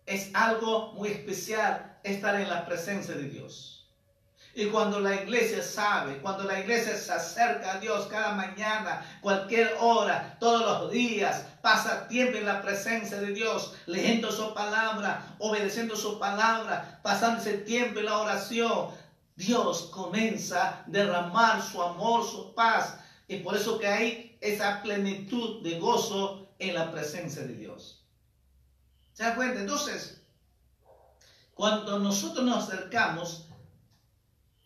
es 0.08 0.32
algo 0.34 0.94
muy 0.94 1.10
especial 1.10 2.00
estar 2.04 2.40
en 2.40 2.50
la 2.50 2.66
presencia 2.66 3.14
de 3.14 3.30
Dios. 3.30 3.77
Y 4.58 4.66
cuando 4.70 5.00
la 5.00 5.14
iglesia 5.14 5.62
sabe, 5.62 6.18
cuando 6.18 6.44
la 6.46 6.60
iglesia 6.60 6.98
se 6.98 7.14
acerca 7.14 7.74
a 7.74 7.80
Dios 7.80 8.08
cada 8.08 8.32
mañana, 8.32 9.06
cualquier 9.22 9.78
hora, 9.80 10.36
todos 10.40 10.82
los 10.82 10.92
días, 10.92 11.46
pasa 11.62 12.08
tiempo 12.08 12.40
en 12.40 12.48
la 12.48 12.64
presencia 12.64 13.20
de 13.20 13.34
Dios, 13.34 13.76
leyendo 13.86 14.32
su 14.32 14.56
palabra, 14.56 15.36
obedeciendo 15.38 15.96
su 15.96 16.18
palabra, 16.18 17.00
pasando 17.04 17.40
ese 17.40 17.60
tiempo 17.60 18.00
en 18.00 18.08
la 18.08 18.18
oración, 18.18 18.88
Dios 19.36 19.92
comienza 19.94 20.70
a 20.70 20.84
derramar 20.88 21.62
su 21.62 21.80
amor, 21.80 22.26
su 22.26 22.56
paz. 22.56 22.98
Y 23.28 23.42
por 23.42 23.56
eso 23.56 23.78
que 23.78 23.86
hay 23.86 24.40
esa 24.42 24.82
plenitud 24.82 25.62
de 25.62 25.78
gozo 25.78 26.48
en 26.58 26.74
la 26.74 26.92
presencia 26.92 27.44
de 27.44 27.54
Dios. 27.54 28.04
¿Se 29.14 29.22
da 29.22 29.36
cuenta? 29.36 29.60
Entonces, 29.60 30.24
cuando 31.54 32.00
nosotros 32.00 32.44
nos 32.44 32.68
acercamos 32.68 33.47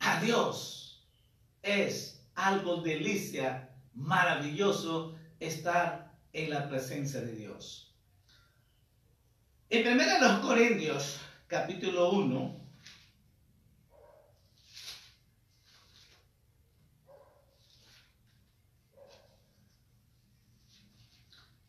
a 0.01 0.19
Dios, 0.19 1.07
es 1.61 2.25
algo 2.33 2.81
delicia, 2.81 3.69
maravilloso 3.93 5.15
estar 5.39 6.17
en 6.33 6.49
la 6.49 6.67
presencia 6.67 7.21
de 7.21 7.33
Dios. 7.33 7.95
En 9.69 9.87
1 9.87 10.41
Corintios, 10.41 11.19
capítulo 11.47 12.09
1, 12.11 12.59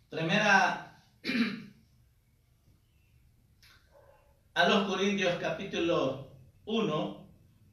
primera 0.08 1.04
a 4.54 4.68
los 4.68 4.88
Corintios 4.88 5.36
capítulo 5.38 6.32
1, 6.64 7.21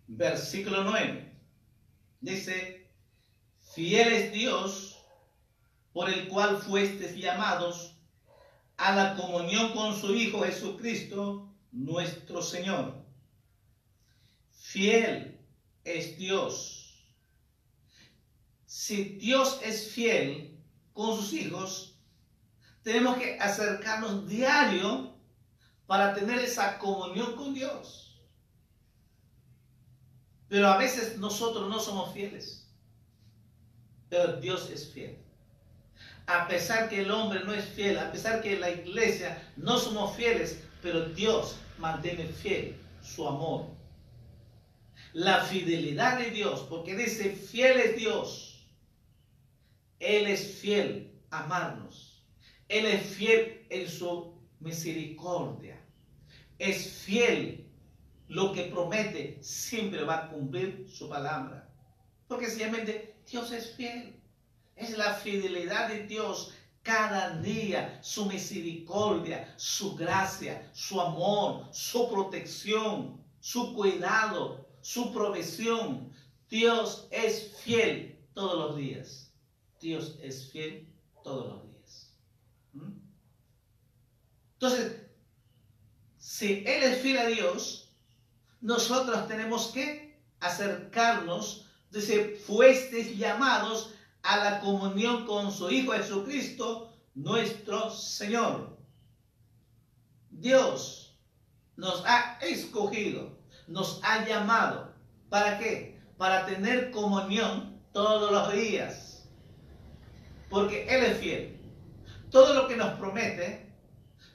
versículo 0.10 0.84
9. 0.84 1.32
Dice, 2.20 2.92
fiel 3.74 4.08
es 4.10 4.34
Dios 4.34 4.98
por 5.94 6.10
el 6.10 6.28
cual 6.28 6.58
fuestes 6.58 7.16
llamados 7.16 7.96
a 8.78 8.96
la 8.96 9.16
comunión 9.16 9.74
con 9.74 9.96
su 9.96 10.13
Hijo 10.13 10.42
Jesucristo, 10.42 11.54
nuestro 11.72 12.42
Señor. 12.42 13.06
Fiel 14.51 15.39
es 15.84 16.18
Dios. 16.18 16.75
Si 18.66 19.04
Dios 19.04 19.60
es 19.63 19.92
fiel 19.92 20.60
con 20.94 21.16
sus 21.16 21.34
hijos, 21.34 22.00
tenemos 22.84 23.18
que 23.18 23.38
acercarnos 23.39 24.28
diario 24.28 25.16
para 25.86 26.13
tener 26.13 26.39
esa 26.39 26.78
comunión 26.78 27.36
con 27.36 27.54
Dios. 27.54 28.09
Pero 30.50 30.68
a 30.68 30.77
veces 30.77 31.18
nosotros 31.18 31.70
no 31.70 31.79
somos 31.79 32.13
fieles. 32.13 32.68
Pero 34.10 34.38
Dios 34.38 34.70
es 34.72 34.91
fiel. 34.91 35.18
A 36.25 36.48
pesar 36.48 36.89
que 36.89 37.01
el 37.01 37.12
hombre 37.12 37.44
no 37.44 37.53
es 37.53 37.65
fiel, 37.65 37.98
a 37.98 38.12
pesar 38.12 38.41
que 38.41 38.60
la 38.60 38.70
iglesia 38.70 39.41
no 39.56 39.77
somos 39.77 40.15
fieles, 40.15 40.63
pero 40.82 41.10
Dios 41.10 41.58
mantiene 41.77 42.25
fiel 42.25 42.75
su 43.01 43.27
amor. 43.27 43.68
La 45.13 45.44
fidelidad 45.44 46.20
de 46.20 46.32
Dios, 46.32 46.65
porque 46.70 46.96
dice, 46.96 47.32
fiel 47.32 47.79
es 47.79 47.96
Dios. 47.98 48.68
Él 50.00 50.27
es 50.27 50.60
fiel 50.60 51.12
amarnos. 51.29 52.24
Él 52.68 52.86
es 52.86 53.06
fiel 53.06 53.65
en 53.70 53.89
su 53.89 54.36
misericordia 54.60 55.79
es 56.60 57.03
fiel, 57.06 57.59
lo 58.30 58.54
que 58.54 58.64
promete 58.66 59.40
siempre 59.42 60.04
va 60.04 60.18
a 60.18 60.30
cumplir 60.30 60.88
su 60.88 61.10
palabra. 61.10 61.68
Porque 62.28 62.46
sencillamente 62.46 63.16
Dios 63.30 63.52
es 63.52 63.76
fiel. 63.76 64.16
Es 64.76 64.98
la 64.98 65.16
fidelidad 65.16 65.90
de 65.90 66.06
Dios 66.06 66.54
cada 66.84 67.42
día, 67.42 68.00
su 68.02 68.28
misericordia, 68.28 69.54
su 69.58 69.96
gracia, 69.96 70.70
su 70.74 71.02
amor, 71.02 71.68
su 71.72 72.10
protección, 72.10 73.22
su 73.40 73.74
cuidado, 73.74 74.70
su 74.82 75.12
provisión. 75.12 76.14
Dios 76.50 77.08
es 77.12 77.58
fiel 77.64 78.26
todos 78.34 78.58
los 78.58 78.78
días. 78.78 79.34
Dios 79.82 80.18
es 80.22 80.52
fiel 80.52 80.88
todos 81.24 81.48
los 81.48 81.64
días. 81.64 82.14
¿Mm? 82.74 82.92
Entonces, 84.54 85.02
si 86.18 86.64
Él 86.66 86.84
es 86.84 87.02
fiel 87.02 87.18
a 87.18 87.26
Dios, 87.26 87.88
nosotros 88.62 89.28
tenemos 89.28 89.68
que 89.68 90.20
acercarnos, 90.39 91.66
dice, 91.92 92.36
fuestes 92.46 93.18
llamados 93.18 93.94
a 94.22 94.38
la 94.38 94.60
comunión 94.60 95.25
con 95.25 95.51
su 95.51 95.70
Hijo 95.70 95.94
Jesucristo, 95.94 96.94
nuestro 97.16 97.89
Señor. 97.89 98.78
Dios 100.30 101.18
nos 101.75 102.04
ha 102.06 102.38
escogido, 102.42 103.38
nos 103.68 104.01
ha 104.04 104.25
llamado. 104.25 104.94
¿Para 105.30 105.58
qué? 105.58 106.00
Para 106.18 106.46
tener 106.46 106.92
comunión 106.92 107.82
todos 107.94 108.32
los 108.32 108.54
días. 108.54 109.30
Porque 110.50 110.88
Él 110.89 111.06
es 111.06 111.18
fiel. 111.20 111.60
Todo 112.30 112.54
lo 112.54 112.68
que 112.68 112.75
nos 112.75 112.98
promete, 113.00 113.74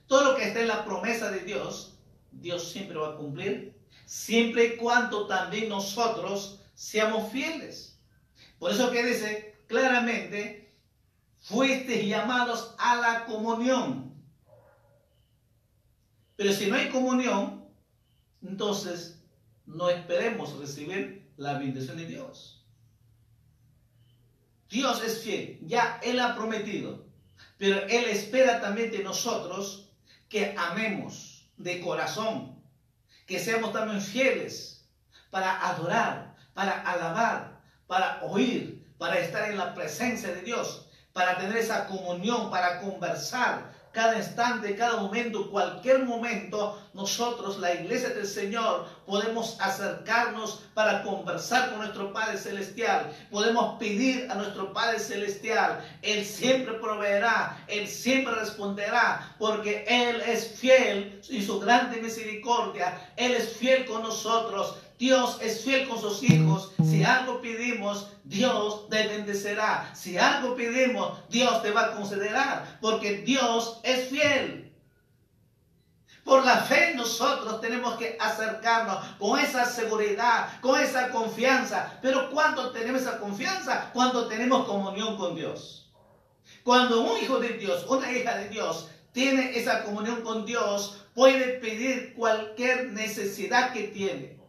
todo 0.07 0.33
lo 0.33 0.37
que 0.37 0.49
está 0.49 0.61
en 0.61 0.69
la 0.69 0.85
promesa 0.85 1.31
de 1.31 1.41
Dios, 1.41 1.99
Dios 2.33 2.71
siempre 2.71 2.99
va 2.99 3.13
a 3.13 3.17
cumplir 3.17 3.74
siempre 4.07 4.65
y 4.65 4.77
cuando 4.77 5.27
también 5.27 5.69
nosotros 5.69 6.61
seamos 6.75 7.31
fieles. 7.31 7.99
Por 8.59 8.71
eso 8.71 8.91
que 8.91 9.05
dice 9.05 9.63
claramente, 9.67 10.75
fuiste 11.41 12.07
llamados 12.07 12.75
a 12.79 12.97
la 12.97 13.25
comunión. 13.27 14.15
Pero 16.37 16.53
si 16.53 16.67
no 16.67 16.77
hay 16.77 16.89
comunión, 16.89 17.69
entonces 18.43 19.23
no 19.67 19.89
esperemos 19.89 20.59
recibir 20.59 21.31
la 21.37 21.59
bendición 21.59 21.97
de 21.97 22.07
Dios. 22.07 22.65
Dios 24.69 25.03
es 25.05 25.23
fiel, 25.23 25.61
ya 25.63 26.01
Él 26.03 26.19
ha 26.19 26.35
prometido, 26.35 27.07
pero 27.59 27.83
Él 27.87 28.07
espera 28.07 28.61
también 28.61 28.91
de 28.91 29.05
nosotros 29.05 29.93
que 30.29 30.55
amemos 30.59 31.49
de 31.57 31.81
corazón, 31.81 32.54
que 33.27 33.39
seamos 33.39 33.73
también 33.73 34.01
fieles 34.01 34.87
para 35.31 35.69
adorar, 35.69 36.35
para 36.55 36.81
alabar, 36.83 37.61
para 37.87 38.21
oír, 38.23 38.87
para 38.99 39.19
estar 39.19 39.51
en 39.51 39.59
la 39.59 39.75
presencia 39.75 40.33
de 40.33 40.43
Dios, 40.43 40.89
para 41.13 41.37
tener 41.37 41.57
esa 41.57 41.87
comunión, 41.87 42.51
para 42.51 42.81
conversar, 42.81 43.74
cada 43.95 44.19
instante, 44.19 44.75
cada 44.75 44.97
momento, 44.97 45.49
cualquier 45.51 46.01
momento, 46.01 46.83
nosotros, 46.95 47.59
la 47.61 47.75
iglesia 47.75 48.09
del 48.09 48.27
Señor, 48.27 48.87
podemos 49.07 49.57
acercarnos 49.61 50.65
para 50.75 51.05
conversar 51.05 51.71
con 51.71 51.79
nuestro 51.79 52.13
Padre 52.13 52.37
Celestial. 52.37 53.13
Podemos 53.31 53.79
pedir 53.79 54.29
a 54.31 54.35
nuestro 54.35 54.73
Padre 54.73 54.99
Celestial. 54.99 55.81
Él 56.03 56.25
siempre 56.25 56.75
proveerá, 56.75 57.65
Él 57.69 57.87
siempre 57.87 58.35
responderá, 58.35 59.35
porque 59.39 59.85
Él 59.87 60.21
es 60.27 60.59
fiel 60.59 61.21
y 61.29 61.41
su 61.41 61.61
grande 61.61 62.03
misericordia. 62.03 63.13
Él 63.17 63.33
es 63.35 63.57
fiel 63.57 63.87
con 63.87 64.03
nosotros. 64.03 64.77
Dios 64.99 65.39
es 65.43 65.65
fiel 65.65 65.89
con 65.89 66.01
sus 66.01 66.23
hijos. 66.23 66.73
Si 66.83 67.03
algo 67.03 67.41
pedimos, 67.41 68.09
Dios 68.23 68.89
te 68.89 69.07
bendecerá. 69.09 69.91
Si 69.95 70.17
algo 70.17 70.55
pedimos, 70.55 71.19
Dios 71.29 71.63
te 71.63 71.71
va 71.73 71.87
a 71.87 71.97
considerar, 71.97 72.79
porque 72.81 73.19
Dios 73.19 73.81
es 73.83 74.09
fiel. 74.09 74.73
Por 76.23 76.45
la 76.45 76.59
fe 76.59 76.95
nosotros 76.95 77.61
tenemos 77.61 77.97
que 77.97 78.17
acercarnos 78.19 78.97
con 79.19 79.39
esa 79.39 79.67
seguridad, 79.67 80.61
con 80.63 80.81
esa 80.81 81.11
confianza. 81.11 81.99
Pero 82.01 82.31
cuando 82.31 82.71
tenemos 82.71 83.03
esa 83.03 83.19
confianza? 83.19 83.91
Cuando 83.93 84.27
tenemos 84.27 84.65
comunión 84.67 85.19
con 85.19 85.35
Dios. 85.35 85.93
Cuando 86.63 87.03
un 87.03 87.23
hijo 87.23 87.41
de 87.41 87.51
Dios, 87.55 87.85
una 87.89 88.11
hija 88.11 88.39
de 88.39 88.49
Dios, 88.49 88.89
tiene 89.13 89.59
esa 89.59 89.85
comunión 89.85 90.23
con 90.23 90.47
Dios, 90.47 91.05
puede 91.15 91.59
pedir 91.59 92.15
cualquier 92.15 92.93
necesidad 92.93 93.73
que 93.73 93.85
tiene 93.89 94.44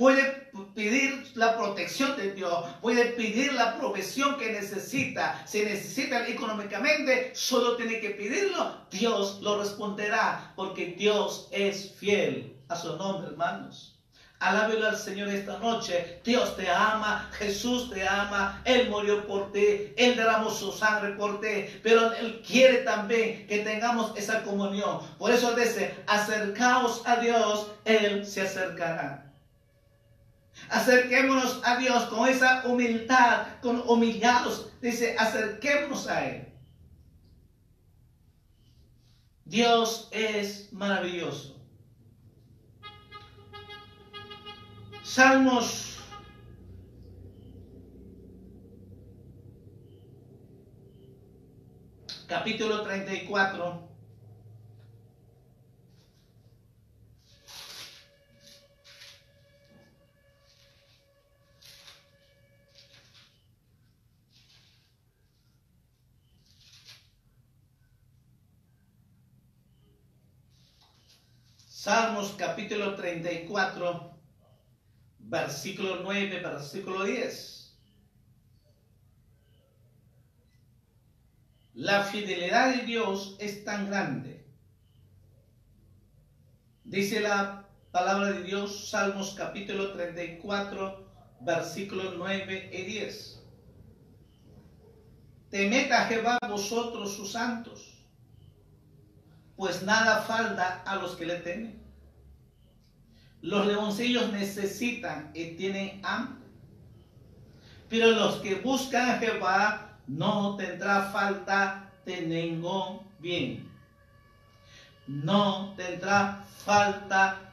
puede 0.00 0.48
pedir 0.74 1.30
la 1.34 1.58
protección 1.58 2.16
de 2.16 2.32
Dios, 2.32 2.64
puede 2.80 3.04
pedir 3.04 3.52
la 3.52 3.76
provisión 3.76 4.38
que 4.38 4.50
necesita. 4.50 5.46
Si 5.46 5.62
necesita 5.62 6.26
económicamente, 6.26 7.32
solo 7.34 7.76
tiene 7.76 8.00
que 8.00 8.08
pedirlo. 8.08 8.86
Dios 8.90 9.40
lo 9.42 9.60
responderá, 9.60 10.54
porque 10.56 10.94
Dios 10.98 11.48
es 11.50 11.92
fiel 11.98 12.56
a 12.70 12.76
su 12.76 12.96
nombre, 12.96 13.28
hermanos. 13.28 13.98
Alábelo 14.38 14.88
al 14.88 14.96
Señor 14.96 15.28
esta 15.28 15.58
noche. 15.58 16.22
Dios 16.24 16.56
te 16.56 16.70
ama, 16.70 17.28
Jesús 17.32 17.90
te 17.90 18.08
ama, 18.08 18.62
Él 18.64 18.88
murió 18.88 19.26
por 19.26 19.52
ti, 19.52 19.92
Él 19.98 20.16
derramó 20.16 20.48
su 20.48 20.72
sangre 20.72 21.10
por 21.12 21.42
ti, 21.42 21.66
pero 21.82 22.10
Él 22.14 22.40
quiere 22.40 22.78
también 22.78 23.46
que 23.46 23.58
tengamos 23.58 24.16
esa 24.16 24.42
comunión. 24.44 25.00
Por 25.18 25.30
eso 25.30 25.54
dice, 25.54 25.94
acercaos 26.06 27.02
a 27.04 27.16
Dios, 27.16 27.70
Él 27.84 28.24
se 28.24 28.40
acercará. 28.40 29.29
Acerquémonos 30.70 31.60
a 31.64 31.76
Dios 31.78 32.04
con 32.04 32.28
esa 32.28 32.64
humildad, 32.64 33.58
con 33.60 33.82
humillados. 33.88 34.70
Dice, 34.80 35.16
acerquémonos 35.18 36.06
a 36.06 36.26
Él. 36.26 36.48
Dios 39.44 40.08
es 40.12 40.72
maravilloso. 40.72 41.60
Salmos 45.02 45.98
capítulo 52.28 52.82
34. 52.82 53.89
Salmos 71.82 72.34
capítulo 72.36 72.94
34, 72.94 74.14
versículo 75.18 76.00
9, 76.02 76.40
versículo 76.40 77.04
10. 77.04 77.74
La 81.76 82.04
fidelidad 82.04 82.76
de 82.76 82.82
Dios 82.82 83.34
es 83.38 83.64
tan 83.64 83.88
grande. 83.88 84.44
Dice 86.84 87.20
la 87.20 87.66
palabra 87.90 88.32
de 88.32 88.42
Dios, 88.42 88.90
Salmos 88.90 89.32
capítulo 89.34 89.94
34, 89.94 91.10
versículo 91.40 92.12
9 92.18 92.72
y 92.74 92.82
10. 92.82 93.42
Temed 95.48 95.92
a 95.92 96.04
Jehová 96.04 96.38
vosotros 96.46 97.14
sus 97.16 97.32
santos 97.32 97.89
pues 99.60 99.82
nada 99.82 100.22
falta 100.22 100.82
a 100.86 100.96
los 100.96 101.16
que 101.16 101.26
le 101.26 101.34
temen. 101.40 101.78
Los 103.42 103.66
leoncillos 103.66 104.32
necesitan 104.32 105.30
y 105.34 105.50
tienen 105.56 106.00
hambre, 106.02 106.46
pero 107.90 108.10
los 108.12 108.36
que 108.36 108.54
buscan 108.54 109.10
a 109.10 109.18
Jehová 109.18 109.98
no 110.06 110.56
tendrá 110.56 111.10
falta 111.12 111.92
de 112.06 112.22
ningún 112.22 113.00
bien. 113.18 113.70
No 115.06 115.74
tendrá 115.76 116.42
falta 116.64 117.52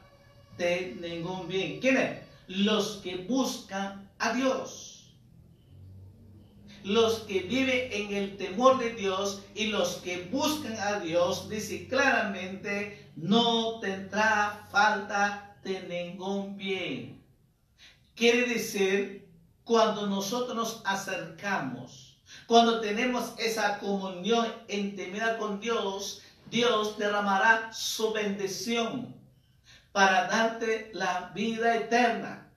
de 0.56 0.96
ningún 0.98 1.46
bien. 1.46 1.78
¿Quiénes? 1.78 2.22
Los 2.46 3.02
que 3.02 3.16
buscan 3.16 4.08
a 4.18 4.32
Dios 4.32 4.87
los 6.88 7.18
que 7.20 7.40
viven 7.40 7.92
en 7.92 8.16
el 8.16 8.36
temor 8.38 8.78
de 8.78 8.94
Dios 8.94 9.42
y 9.54 9.66
los 9.66 9.96
que 9.96 10.24
buscan 10.32 10.74
a 10.80 11.00
Dios, 11.00 11.50
dice 11.50 11.86
claramente, 11.86 13.10
no 13.14 13.78
tendrá 13.80 14.66
falta 14.70 15.54
de 15.62 15.82
ningún 15.82 16.56
bien. 16.56 17.22
Quiere 18.16 18.46
decir, 18.46 19.28
cuando 19.64 20.06
nosotros 20.06 20.56
nos 20.56 20.82
acercamos, 20.86 22.16
cuando 22.46 22.80
tenemos 22.80 23.34
esa 23.38 23.78
comunión 23.80 24.46
intimidad 24.68 25.38
con 25.38 25.60
Dios, 25.60 26.22
Dios 26.50 26.96
derramará 26.96 27.70
su 27.70 28.14
bendición 28.14 29.14
para 29.92 30.26
darte 30.26 30.90
la 30.94 31.32
vida 31.34 31.76
eterna, 31.76 32.50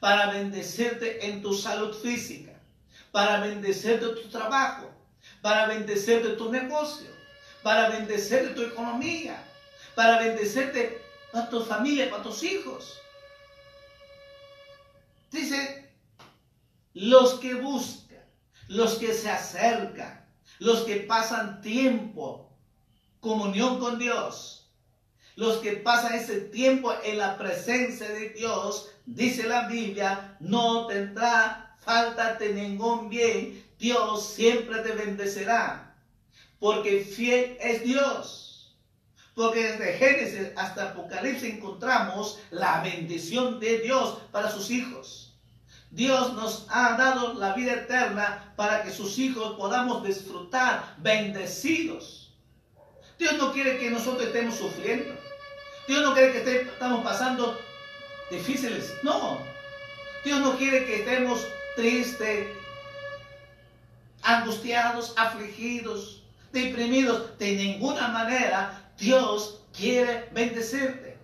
para 0.00 0.30
bendecirte 0.30 1.26
en 1.26 1.42
tu 1.42 1.52
salud 1.52 1.94
física 1.94 2.53
para 3.14 3.38
bendecir 3.38 4.00
de 4.00 4.08
tu 4.08 4.28
trabajo, 4.28 4.90
para 5.40 5.66
bendecir 5.68 6.20
de 6.20 6.30
tu 6.30 6.50
negocio, 6.50 7.08
para 7.62 7.88
bendecir 7.88 8.48
de 8.48 8.54
tu 8.54 8.62
economía, 8.62 9.40
para 9.94 10.18
bendecirte 10.18 11.00
para 11.32 11.48
tu 11.48 11.64
familia, 11.64 12.10
para 12.10 12.24
tus 12.24 12.42
hijos. 12.42 13.00
Dice, 15.30 15.88
los 16.92 17.34
que 17.34 17.54
buscan, 17.54 18.24
los 18.66 18.96
que 18.96 19.14
se 19.14 19.30
acercan, 19.30 20.28
los 20.58 20.80
que 20.80 20.96
pasan 20.96 21.60
tiempo, 21.60 22.50
comunión 23.20 23.78
con 23.78 24.00
Dios, 24.00 24.72
los 25.36 25.58
que 25.58 25.74
pasan 25.74 26.14
ese 26.14 26.40
tiempo 26.40 26.92
en 27.04 27.18
la 27.18 27.38
presencia 27.38 28.08
de 28.08 28.30
Dios, 28.30 28.90
dice 29.06 29.46
la 29.46 29.68
Biblia, 29.68 30.36
no 30.40 30.88
tendrá 30.88 31.63
falta 31.84 32.34
de 32.34 32.52
ningún 32.52 33.08
bien, 33.08 33.64
Dios 33.78 34.26
siempre 34.34 34.80
te 34.80 34.92
bendecerá. 34.92 35.94
Porque 36.58 37.00
fiel 37.00 37.56
es 37.60 37.82
Dios. 37.84 38.76
Porque 39.34 39.64
desde 39.64 39.94
Génesis 39.94 40.48
hasta 40.56 40.90
Apocalipsis 40.90 41.54
encontramos 41.54 42.38
la 42.50 42.82
bendición 42.82 43.58
de 43.60 43.80
Dios 43.80 44.18
para 44.30 44.50
sus 44.50 44.70
hijos. 44.70 45.34
Dios 45.90 46.34
nos 46.34 46.66
ha 46.70 46.96
dado 46.96 47.34
la 47.34 47.52
vida 47.54 47.72
eterna 47.72 48.52
para 48.56 48.82
que 48.82 48.90
sus 48.90 49.18
hijos 49.18 49.56
podamos 49.56 50.04
disfrutar 50.04 50.96
bendecidos. 50.98 52.32
Dios 53.18 53.34
no 53.38 53.52
quiere 53.52 53.78
que 53.78 53.90
nosotros 53.90 54.26
estemos 54.26 54.56
sufriendo. 54.56 55.14
Dios 55.86 56.02
no 56.02 56.14
quiere 56.14 56.32
que 56.32 56.38
estemos 56.38 57.04
pasando 57.04 57.58
difíciles. 58.30 58.92
No. 59.02 59.38
Dios 60.24 60.40
no 60.40 60.56
quiere 60.56 60.84
que 60.84 61.00
estemos 61.00 61.46
tristes, 61.76 62.48
angustiados, 64.22 65.14
afligidos, 65.16 66.22
deprimidos. 66.52 67.38
De 67.38 67.52
ninguna 67.56 68.08
manera 68.08 68.90
Dios 68.98 69.60
quiere 69.76 70.28
bendecirte. 70.32 71.16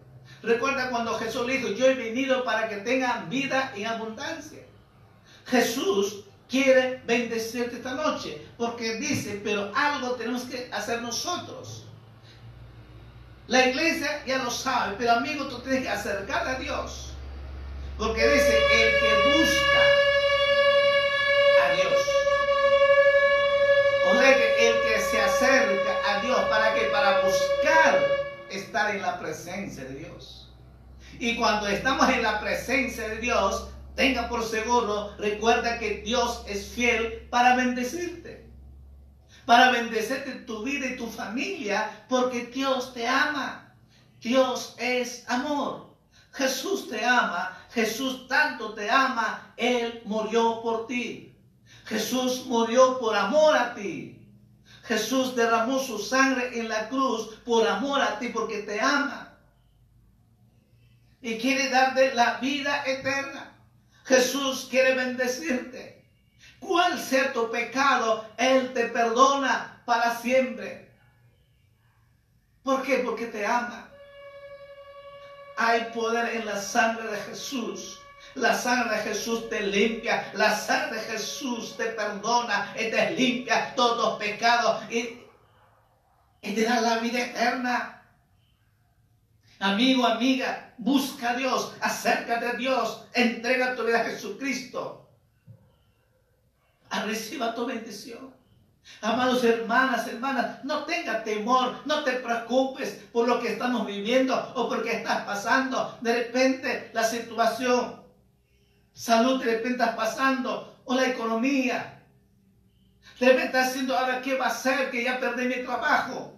Recuerda 0.43 0.91
cuando 0.91 1.15
Jesús 1.15 1.47
dijo, 1.47 1.69
yo 1.69 1.87
he 1.87 1.95
venido 1.95 2.45
para 2.45 2.69
que 2.69 2.77
tengan 2.77 3.29
vida 3.29 3.73
en 3.77 3.87
abundancia. 3.87 4.61
Jesús 5.47 6.25
quiere 6.49 7.03
bendecirte 7.07 7.77
esta 7.77 7.95
noche, 7.95 8.47
porque 8.57 8.95
dice, 8.97 9.41
pero 9.45 9.71
algo 9.75 10.13
tenemos 10.13 10.43
que 10.43 10.69
hacer 10.73 11.03
nosotros. 11.03 11.85
La 13.47 13.67
iglesia 13.69 14.25
ya 14.27 14.39
lo 14.39 14.51
sabe, 14.51 14.95
pero 14.99 15.13
amigo, 15.13 15.47
tú 15.47 15.59
tienes 15.61 15.83
que 15.83 15.89
acercar 15.89 16.47
a 16.47 16.55
Dios. 16.59 17.13
Porque 17.99 18.27
dice, 18.27 18.57
el 18.57 19.01
que 19.01 19.39
busca 19.39 20.00
que 24.35 24.69
el 24.69 24.75
que 24.83 25.01
se 25.11 25.21
acerca 25.21 25.93
a 26.09 26.21
Dios, 26.21 26.41
¿para 26.49 26.75
qué? 26.75 26.83
Para 26.93 27.23
buscar 27.23 28.01
estar 28.51 28.95
en 28.95 29.03
la 29.03 29.19
presencia 29.19 29.85
de 29.85 29.95
Dios. 29.95 30.53
Y 31.19 31.37
cuando 31.37 31.69
estamos 31.69 32.09
en 32.09 32.23
la 32.23 32.41
presencia 32.41 33.09
de 33.09 33.17
Dios, 33.19 33.69
tenga 33.95 34.29
por 34.29 34.45
seguro, 34.45 35.15
recuerda 35.19 35.79
que 35.79 36.03
Dios 36.03 36.45
es 36.47 36.69
fiel 36.69 37.27
para 37.31 37.57
bendecirte. 37.57 38.49
Para 39.45 39.71
bendecirte 39.71 40.33
tu 40.47 40.63
vida 40.63 40.87
y 40.87 40.97
tu 40.97 41.09
familia, 41.09 42.05
porque 42.09 42.47
Dios 42.47 42.95
te 42.95 43.07
ama. 43.07 43.75
Dios 44.21 44.75
es 44.79 45.25
amor. 45.29 45.95
Jesús 46.33 46.89
te 46.89 47.05
ama. 47.05 47.59
Jesús 47.73 48.29
tanto 48.29 48.75
te 48.75 48.91
ama. 48.91 49.53
Él 49.57 50.03
murió 50.05 50.61
por 50.63 50.87
ti. 50.87 51.35
Jesús 51.87 52.47
murió 52.47 52.99
por 52.99 53.17
amor 53.17 53.57
a 53.57 53.75
ti. 53.75 54.20
Jesús 54.85 55.37
derramó 55.37 55.79
su 55.79 55.99
sangre 55.99 56.59
en 56.59 56.69
la 56.69 56.89
cruz 56.89 57.37
por 57.45 57.67
amor 57.67 58.01
a 58.01 58.19
ti, 58.19 58.29
porque 58.29 58.63
te 58.63 58.81
ama. 58.81 59.39
Y 61.21 61.39
quiere 61.39 61.69
darte 61.69 62.15
la 62.15 62.39
vida 62.39 62.83
eterna. 62.87 63.53
Jesús 64.05 64.67
quiere 64.71 64.95
bendecirte. 64.95 66.05
¿Cuál 66.59 66.99
sea 66.99 67.33
tu 67.33 67.51
pecado? 67.51 68.29
Él 68.37 68.73
te 68.73 68.87
perdona 68.87 69.83
para 69.85 70.17
siempre. 70.17 70.91
¿Por 72.63 72.83
qué? 72.83 72.99
Porque 72.99 73.27
te 73.27 73.45
ama. 73.47 73.89
Hay 75.57 75.91
poder 75.95 76.37
en 76.37 76.47
la 76.47 76.61
sangre 76.61 77.11
de 77.11 77.19
Jesús. 77.19 78.00
La 78.35 78.55
sangre 78.55 78.97
de 78.97 79.03
Jesús 79.03 79.49
te 79.49 79.61
limpia, 79.61 80.31
la 80.35 80.57
sangre 80.57 81.01
de 81.01 81.07
Jesús 81.07 81.77
te 81.77 81.87
perdona 81.87 82.75
y 82.77 82.91
te 82.91 83.11
limpia 83.11 83.75
todos 83.75 83.97
los 83.97 84.19
pecados 84.19 84.83
y, 84.91 85.21
te 86.41 86.63
da 86.63 86.81
la 86.81 86.99
vida 86.99 87.21
eterna. 87.21 88.03
Amigo, 89.59 90.07
amiga, 90.07 90.73
busca 90.79 91.31
a 91.31 91.35
Dios, 91.35 91.75
acércate 91.81 92.47
a 92.47 92.53
Dios, 92.53 93.05
entrega 93.13 93.75
tu 93.75 93.85
vida 93.85 94.01
a 94.01 94.05
Jesucristo. 94.05 95.09
A 96.89 97.03
reciba 97.05 97.55
tu 97.55 97.67
bendición. 97.67 98.35
Amados 99.03 99.45
hermanas, 99.45 100.07
hermanas, 100.09 100.65
no 100.65 100.85
tenga 100.85 101.23
temor, 101.23 101.75
no 101.85 102.03
te 102.05 102.13
preocupes 102.13 103.01
por 103.13 103.29
lo 103.29 103.41
que 103.41 103.53
estamos 103.53 103.87
viviendo 103.87 104.35
o 104.55 104.69
por 104.69 104.83
qué 104.83 104.97
estás 104.97 105.25
pasando. 105.25 105.99
De 106.01 106.13
repente 106.15 106.91
la 106.93 107.05
situación, 107.05 108.00
salud 109.01 109.43
de 109.43 109.47
repente 109.47 109.83
estás 109.83 109.97
pasando 109.97 110.77
o 110.85 110.95
la 110.95 111.09
economía. 111.09 112.03
De 113.19 113.27
repente 113.27 113.47
estás 113.47 113.69
haciendo 113.69 113.97
ahora 113.97 114.21
qué 114.21 114.37
va 114.37 114.49
a 114.49 114.55
ser 114.55 114.91
que 114.91 115.05
ya 115.05 115.19
perdí 115.19 115.47
mi 115.47 115.65
trabajo. 115.65 116.35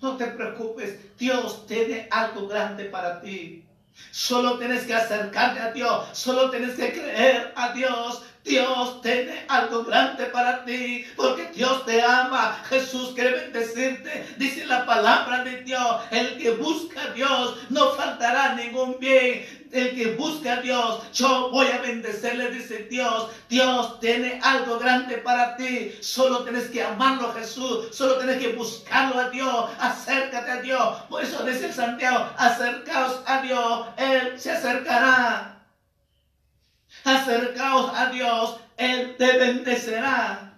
No 0.00 0.16
te 0.16 0.26
preocupes, 0.26 1.16
Dios 1.18 1.66
tiene 1.66 2.06
algo 2.12 2.46
grande 2.46 2.84
para 2.84 3.20
ti. 3.20 3.64
Solo 4.12 4.58
tienes 4.58 4.84
que 4.84 4.94
acercarte 4.94 5.58
a 5.58 5.72
Dios, 5.72 6.06
solo 6.12 6.50
tienes 6.50 6.76
que 6.76 6.92
creer 6.92 7.52
a 7.56 7.72
Dios. 7.72 8.22
Dios 8.44 9.02
tiene 9.02 9.44
algo 9.48 9.82
grande 9.82 10.26
para 10.26 10.64
ti, 10.64 11.04
porque 11.16 11.50
Dios 11.52 11.84
te 11.86 12.00
ama. 12.00 12.62
Jesús 12.68 13.12
quiere 13.14 13.32
bendecirte. 13.32 14.34
Dice 14.38 14.64
la 14.66 14.86
palabra 14.86 15.42
de 15.42 15.62
Dios, 15.62 16.02
el 16.12 16.38
que 16.38 16.50
busca 16.50 17.02
a 17.02 17.12
Dios 17.14 17.56
no 17.70 17.90
faltará 17.92 18.54
ningún 18.54 19.00
bien 19.00 19.55
el 19.72 19.94
que 19.94 20.14
busca 20.14 20.54
a 20.54 20.60
Dios, 20.60 21.02
yo 21.12 21.50
voy 21.50 21.66
a 21.68 21.78
bendecirle, 21.78 22.50
dice 22.50 22.86
Dios. 22.90 23.30
Dios 23.48 24.00
tiene 24.00 24.40
algo 24.42 24.78
grande 24.78 25.18
para 25.18 25.56
ti. 25.56 25.92
Solo 26.00 26.44
tienes 26.44 26.70
que 26.70 26.82
amarlo 26.82 27.28
a 27.28 27.34
Jesús. 27.34 27.94
Solo 27.94 28.18
tienes 28.18 28.38
que 28.38 28.52
buscarlo 28.52 29.20
a 29.20 29.30
Dios. 29.30 29.70
Acércate 29.78 30.50
a 30.50 30.60
Dios. 30.62 31.02
Por 31.08 31.22
eso 31.22 31.44
dice 31.44 31.72
Santiago, 31.72 32.30
acercaos 32.36 33.22
a 33.26 33.42
Dios. 33.42 33.86
Él 33.96 34.40
se 34.40 34.52
acercará. 34.52 35.62
Acercaos 37.04 37.92
a 37.94 38.06
Dios. 38.10 38.56
Él 38.76 39.16
te 39.16 39.38
bendecerá. 39.38 40.54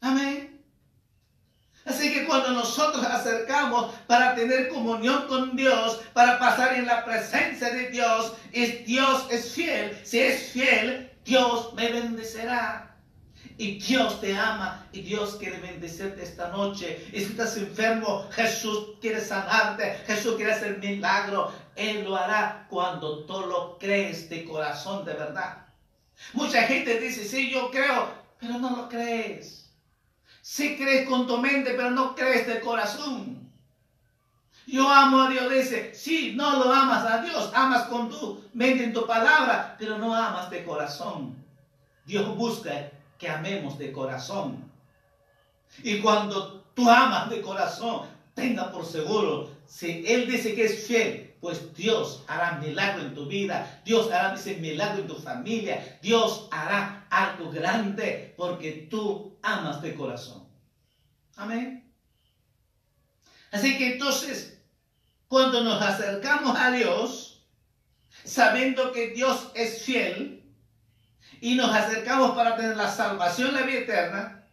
Amén. 0.00 0.43
Así 1.86 2.14
que 2.14 2.24
cuando 2.24 2.50
nosotros 2.52 3.04
acercamos 3.04 3.94
para 4.06 4.34
tener 4.34 4.68
comunión 4.68 5.26
con 5.28 5.54
Dios, 5.54 6.00
para 6.14 6.38
pasar 6.38 6.74
en 6.74 6.86
la 6.86 7.04
presencia 7.04 7.70
de 7.70 7.90
Dios, 7.90 8.32
es 8.52 8.86
Dios 8.86 9.26
es 9.30 9.52
fiel. 9.52 9.98
Si 10.02 10.18
es 10.18 10.50
fiel, 10.52 11.10
Dios 11.24 11.74
me 11.74 11.92
bendecerá. 11.92 12.90
Y 13.56 13.78
Dios 13.78 14.20
te 14.20 14.36
ama 14.36 14.84
y 14.92 15.02
Dios 15.02 15.36
quiere 15.36 15.58
bendecirte 15.58 16.22
esta 16.22 16.48
noche. 16.48 17.06
Y 17.12 17.20
si 17.20 17.26
estás 17.26 17.56
enfermo, 17.56 18.26
Jesús 18.32 18.96
quiere 19.00 19.20
sanarte, 19.20 19.98
Jesús 20.06 20.34
quiere 20.36 20.52
hacer 20.52 20.78
milagro. 20.78 21.52
Él 21.76 22.04
lo 22.04 22.16
hará 22.16 22.66
cuando 22.68 23.24
tú 23.26 23.40
lo 23.42 23.78
crees 23.78 24.28
de 24.28 24.44
corazón 24.44 25.04
de 25.04 25.12
verdad. 25.12 25.66
Mucha 26.32 26.62
gente 26.62 26.98
dice, 26.98 27.24
sí, 27.24 27.50
yo 27.50 27.70
creo, 27.70 28.08
pero 28.40 28.58
no 28.58 28.70
lo 28.76 28.88
crees. 28.88 29.63
Si 30.44 30.76
crees 30.76 31.08
con 31.08 31.26
tu 31.26 31.38
mente, 31.38 31.72
pero 31.72 31.90
no 31.90 32.14
crees 32.14 32.46
de 32.46 32.60
corazón. 32.60 33.50
Yo 34.66 34.86
amo 34.90 35.22
a 35.22 35.30
Dios, 35.30 35.50
dice, 35.50 35.94
sí, 35.94 36.34
no 36.36 36.62
lo 36.62 36.70
amas 36.70 37.10
a 37.10 37.22
Dios, 37.22 37.50
amas 37.54 37.84
con 37.84 38.10
tu 38.10 38.44
mente 38.52 38.84
en 38.84 38.92
tu 38.92 39.06
palabra, 39.06 39.74
pero 39.78 39.96
no 39.96 40.14
amas 40.14 40.50
de 40.50 40.62
corazón. 40.62 41.34
Dios 42.04 42.36
busca 42.36 42.90
que 43.18 43.26
amemos 43.26 43.78
de 43.78 43.90
corazón. 43.90 44.70
Y 45.82 46.00
cuando 46.00 46.60
tú 46.74 46.90
amas 46.90 47.30
de 47.30 47.40
corazón, 47.40 48.06
tenga 48.34 48.70
por 48.70 48.84
seguro, 48.84 49.48
si 49.64 50.04
Él 50.06 50.30
dice 50.30 50.54
que 50.54 50.66
es 50.66 50.86
fiel, 50.86 51.33
pues 51.44 51.74
Dios 51.74 52.24
hará 52.26 52.52
milagro 52.52 53.02
en 53.02 53.14
tu 53.14 53.26
vida, 53.26 53.82
Dios 53.84 54.10
hará 54.10 54.34
milagro 54.60 55.02
en 55.02 55.06
tu 55.06 55.16
familia, 55.16 55.98
Dios 56.00 56.48
hará 56.50 57.06
algo 57.10 57.50
grande 57.50 58.32
porque 58.34 58.88
tú 58.90 59.36
amas 59.42 59.82
de 59.82 59.94
corazón. 59.94 60.48
Amén. 61.36 61.92
Así 63.52 63.76
que 63.76 63.92
entonces, 63.92 64.58
cuando 65.28 65.62
nos 65.62 65.82
acercamos 65.82 66.58
a 66.58 66.70
Dios, 66.70 67.46
sabiendo 68.24 68.90
que 68.92 69.08
Dios 69.08 69.50
es 69.54 69.82
fiel, 69.82 70.50
y 71.42 71.56
nos 71.56 71.76
acercamos 71.76 72.34
para 72.34 72.56
tener 72.56 72.74
la 72.74 72.90
salvación, 72.90 73.52
la 73.52 73.64
vida 73.64 73.80
eterna, 73.80 74.43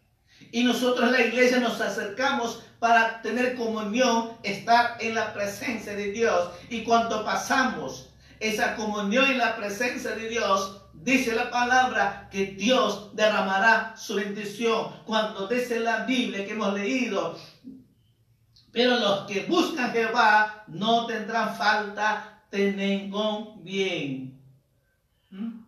y 0.52 0.64
nosotros 0.64 1.12
la 1.12 1.22
iglesia 1.22 1.60
nos 1.60 1.80
acercamos 1.80 2.64
para 2.80 3.22
tener 3.22 3.56
comunión, 3.56 4.32
estar 4.44 4.98
en 5.00 5.16
la 5.16 5.34
presencia 5.34 5.94
de 5.96 6.12
Dios. 6.12 6.50
Y 6.70 6.84
cuando 6.84 7.24
pasamos 7.24 8.10
esa 8.40 8.76
comunión 8.76 9.30
en 9.30 9.38
la 9.38 9.56
presencia 9.56 10.12
de 10.12 10.28
Dios, 10.28 10.82
dice 10.94 11.34
la 11.34 11.50
palabra 11.50 12.28
que 12.32 12.48
Dios 12.48 13.16
derramará 13.16 13.96
su 13.96 14.16
bendición. 14.16 14.92
Cuando 15.06 15.48
dice 15.48 15.80
la 15.80 16.06
Biblia 16.06 16.46
que 16.46 16.52
hemos 16.52 16.74
leído, 16.74 17.38
pero 18.72 18.98
los 18.98 19.28
que 19.28 19.46
buscan 19.46 19.92
Jehová 19.92 20.64
no 20.68 21.06
tendrán 21.06 21.56
falta 21.56 22.44
de 22.52 22.74
ningún 22.74 23.64
bien. 23.64 24.42
¿Mm? 25.30 25.62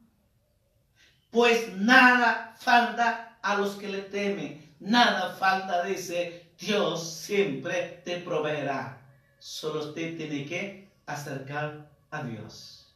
Pues 1.31 1.75
nada 1.77 2.55
falta 2.59 3.32
a 3.43 3.55
los 3.55 3.75
que 3.75 3.87
le 3.87 4.01
temen. 4.01 4.75
Nada 4.79 5.35
falta, 5.35 5.83
dice 5.83 6.51
Dios, 6.57 7.07
siempre 7.07 8.01
te 8.03 8.17
proveerá. 8.17 8.99
Solo 9.37 9.81
usted 9.81 10.17
tiene 10.17 10.45
que 10.45 10.91
acercar 11.05 11.87
a 12.09 12.23
Dios. 12.23 12.91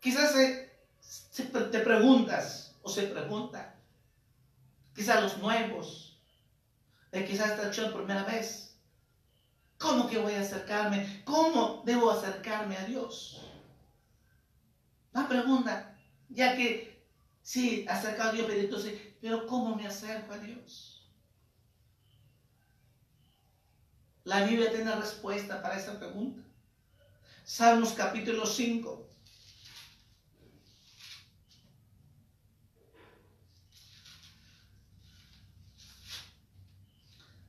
Quizás 0.00 0.34
te 1.36 1.78
preguntas 1.80 2.76
o 2.82 2.88
se 2.88 3.02
pregunta, 3.08 3.74
quizás 4.94 5.22
los 5.22 5.38
nuevos, 5.38 6.20
quizás 7.10 7.50
está 7.50 7.68
hecho 7.68 7.90
por 7.90 8.04
primera 8.04 8.24
vez, 8.24 8.64
¿Cómo 9.78 10.08
que 10.08 10.18
voy 10.18 10.32
a 10.34 10.40
acercarme? 10.40 11.22
¿Cómo 11.24 11.82
debo 11.84 12.10
acercarme 12.10 12.74
a 12.76 12.86
Dios? 12.86 13.40
La 15.12 15.28
pregunta, 15.28 15.94
ya 16.30 16.56
que 16.56 16.93
sí, 17.44 17.86
acercado 17.88 18.30
a 18.30 18.32
Dios, 18.32 18.46
pero 18.48 18.60
entonces, 18.60 19.00
pero 19.20 19.46
¿cómo 19.46 19.76
me 19.76 19.86
acerco 19.86 20.32
a 20.32 20.38
Dios? 20.38 21.08
La 24.24 24.44
Biblia 24.44 24.72
tiene 24.72 24.96
respuesta 24.96 25.62
para 25.62 25.76
esa 25.76 25.98
pregunta. 25.98 26.42
Salmos 27.44 27.92
capítulo 27.92 28.46
5. 28.46 29.10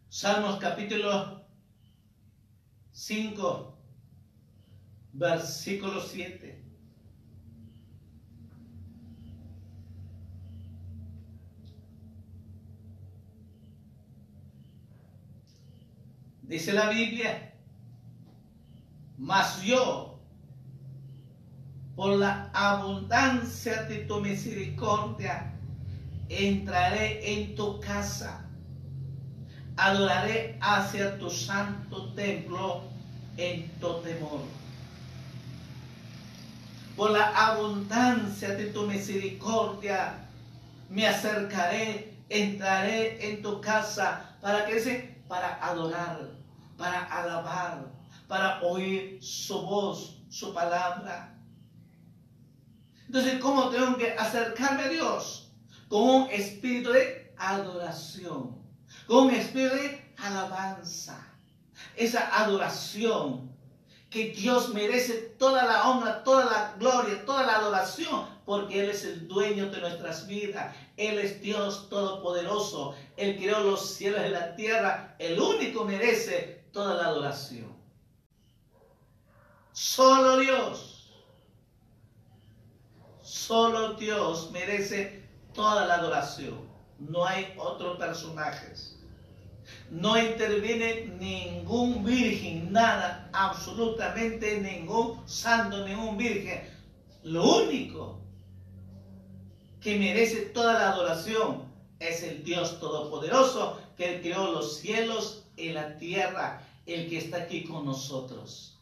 Salmos 0.09 0.59
capítulo 0.59 1.45
5, 2.91 3.77
versículo 5.13 6.01
7. 6.01 6.64
Dice 16.47 16.73
la 16.73 16.89
Biblia, 16.89 17.53
mas 19.17 19.63
yo, 19.63 20.19
por 21.95 22.17
la 22.17 22.51
abundancia 22.53 23.83
de 23.83 24.05
tu 24.05 24.21
misericordia, 24.21 25.53
entraré 26.29 27.33
en 27.33 27.55
tu 27.55 27.79
casa, 27.79 28.45
adoraré 29.75 30.59
hacia 30.61 31.17
tu 31.17 31.31
santo 31.31 32.13
templo 32.13 32.83
en 33.37 33.67
tu 33.79 34.01
temor. 34.01 34.41
Por 36.95 37.09
la 37.11 37.27
abundancia 37.29 38.49
de 38.49 38.67
tu 38.67 38.85
misericordia, 38.85 40.27
me 40.91 41.07
acercaré, 41.07 42.13
entraré 42.29 43.31
en 43.31 43.41
tu 43.41 43.59
casa, 43.61 44.37
para 44.41 44.67
se, 44.67 45.15
para 45.27 45.55
adorar, 45.65 46.34
para 46.77 47.05
alabar, 47.05 47.91
para 48.27 48.61
oír 48.61 49.19
su 49.21 49.61
voz, 49.61 50.21
su 50.29 50.53
palabra. 50.53 51.37
Entonces, 53.07 53.39
¿cómo 53.39 53.69
tengo 53.69 53.97
que 53.97 54.11
acercarme 54.11 54.83
a 54.83 54.89
Dios? 54.89 55.51
Con 55.87 56.01
un 56.01 56.29
espíritu 56.29 56.91
de 56.91 57.33
adoración, 57.37 58.57
con 59.07 59.27
un 59.27 59.31
espíritu 59.31 59.75
de 59.75 60.13
alabanza. 60.17 61.25
Esa 61.95 62.43
adoración 62.43 63.55
que 64.09 64.29
Dios 64.29 64.73
merece 64.73 65.13
toda 65.37 65.65
la 65.65 65.89
honra, 65.89 66.23
toda 66.23 66.45
la 66.45 66.75
gloria, 66.79 67.25
toda 67.25 67.45
la 67.45 67.57
adoración, 67.57 68.25
porque 68.45 68.81
Él 68.81 68.89
es 68.89 69.03
el 69.03 69.27
dueño 69.27 69.69
de 69.69 69.81
nuestras 69.81 70.25
vidas. 70.27 70.73
Él 70.95 71.19
es 71.19 71.41
Dios 71.41 71.89
todopoderoso. 71.89 72.95
Él 73.17 73.35
creó 73.37 73.59
los 73.59 73.95
cielos 73.95 74.21
y 74.25 74.29
la 74.29 74.55
tierra. 74.55 75.15
El 75.19 75.39
único 75.39 75.83
merece 75.83 76.54
toda 76.75 76.95
la 76.95 77.07
adoración. 77.07 77.73
Solo 79.71 80.37
Dios. 80.39 81.09
Solo 83.21 83.93
Dios 83.93 84.51
merece 84.51 85.23
toda 85.53 85.85
la 85.85 85.95
adoración. 85.95 86.59
No 86.99 87.25
hay 87.25 87.53
otros 87.57 87.97
personajes. 87.97 88.99
No 89.89 90.17
interviene 90.21 91.05
ningún 91.17 92.03
virgen, 92.03 92.73
nada, 92.73 93.29
absolutamente 93.31 94.59
ningún 94.59 95.25
santo, 95.27 95.87
ningún 95.87 96.17
virgen. 96.17 96.61
Lo 97.23 97.63
único 97.63 98.19
que 99.79 99.97
merece 99.97 100.47
toda 100.47 100.73
la 100.73 100.89
adoración 100.91 101.63
es 101.99 102.21
el 102.21 102.43
Dios 102.43 102.81
Todopoderoso 102.81 103.79
que 103.95 104.19
creó 104.21 104.51
los 104.51 104.77
cielos 104.77 105.45
y 105.57 105.69
la 105.69 105.97
tierra, 105.97 106.61
el 106.85 107.09
que 107.09 107.17
está 107.17 107.37
aquí 107.37 107.63
con 107.63 107.85
nosotros. 107.85 108.79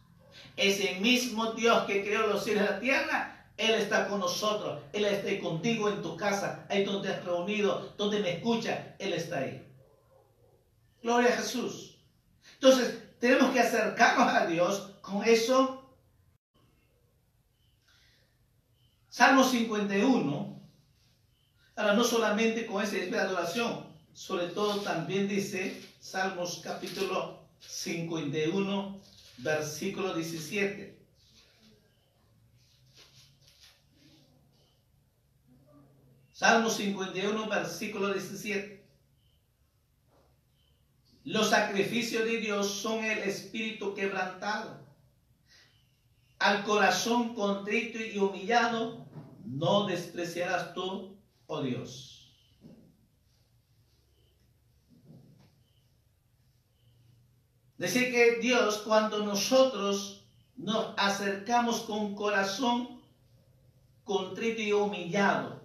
Ese 0.55 0.99
mismo 0.99 1.53
Dios 1.53 1.85
que 1.85 2.03
creó 2.03 2.27
los 2.27 2.43
cielos 2.43 2.63
y 2.63 2.71
la 2.71 2.79
tierra, 2.79 3.49
Él 3.57 3.71
está 3.75 4.07
con 4.07 4.19
nosotros. 4.19 4.81
Él 4.93 5.05
está 5.05 5.41
contigo 5.41 5.89
en 5.89 6.01
tu 6.01 6.15
casa, 6.17 6.65
ahí 6.69 6.83
donde 6.83 7.13
has 7.13 7.23
reunido, 7.23 7.93
donde 7.97 8.19
me 8.19 8.37
escucha, 8.37 8.95
Él 8.99 9.13
está 9.13 9.39
ahí. 9.39 9.65
Gloria 11.01 11.29
a 11.33 11.37
Jesús. 11.37 11.97
Entonces, 12.55 13.19
tenemos 13.19 13.51
que 13.51 13.59
acercarnos 13.59 14.27
a 14.27 14.45
Dios 14.45 14.91
con 15.01 15.23
eso. 15.23 15.79
Salmo 19.09 19.43
51. 19.43 20.61
Ahora, 21.75 21.93
no 21.93 22.03
solamente 22.03 22.65
con 22.65 22.83
ese 22.83 23.07
de 23.07 23.19
adoración, 23.19 23.87
sobre 24.13 24.47
todo 24.47 24.81
también 24.81 25.27
dice 25.27 25.81
Salmos 25.99 26.61
capítulo 26.63 27.42
51, 27.67 29.01
versículo 29.37 30.13
17. 30.13 30.97
Salmo 36.31 36.69
51, 36.69 37.47
versículo 37.47 38.11
17. 38.11 38.83
Los 41.25 41.49
sacrificios 41.49 42.25
de 42.25 42.37
Dios 42.37 42.67
son 42.69 43.03
el 43.05 43.19
espíritu 43.19 43.93
quebrantado. 43.93 44.83
Al 46.39 46.63
corazón 46.63 47.33
contrito 47.33 47.99
y 47.99 48.17
humillado, 48.17 49.05
no 49.45 49.85
despreciarás 49.85 50.73
tú, 50.73 51.17
oh 51.47 51.61
Dios. 51.61 52.22
Decir 57.83 58.13
que 58.13 58.37
Dios, 58.39 58.77
cuando 58.77 59.25
nosotros 59.25 60.23
nos 60.55 60.93
acercamos 60.95 61.81
con 61.81 62.15
corazón 62.15 63.01
contrito 64.05 64.61
y 64.61 64.71
humillado, 64.71 65.59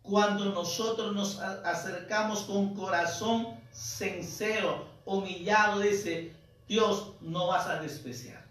cuando 0.00 0.44
nosotros 0.52 1.12
nos 1.12 1.40
acercamos 1.40 2.42
con 2.42 2.76
corazón 2.76 3.58
sincero, 3.72 4.86
humillado, 5.04 5.80
dice, 5.80 6.32
Dios 6.68 7.14
no 7.20 7.48
vas 7.48 7.66
a 7.66 7.80
despreciar. 7.80 8.44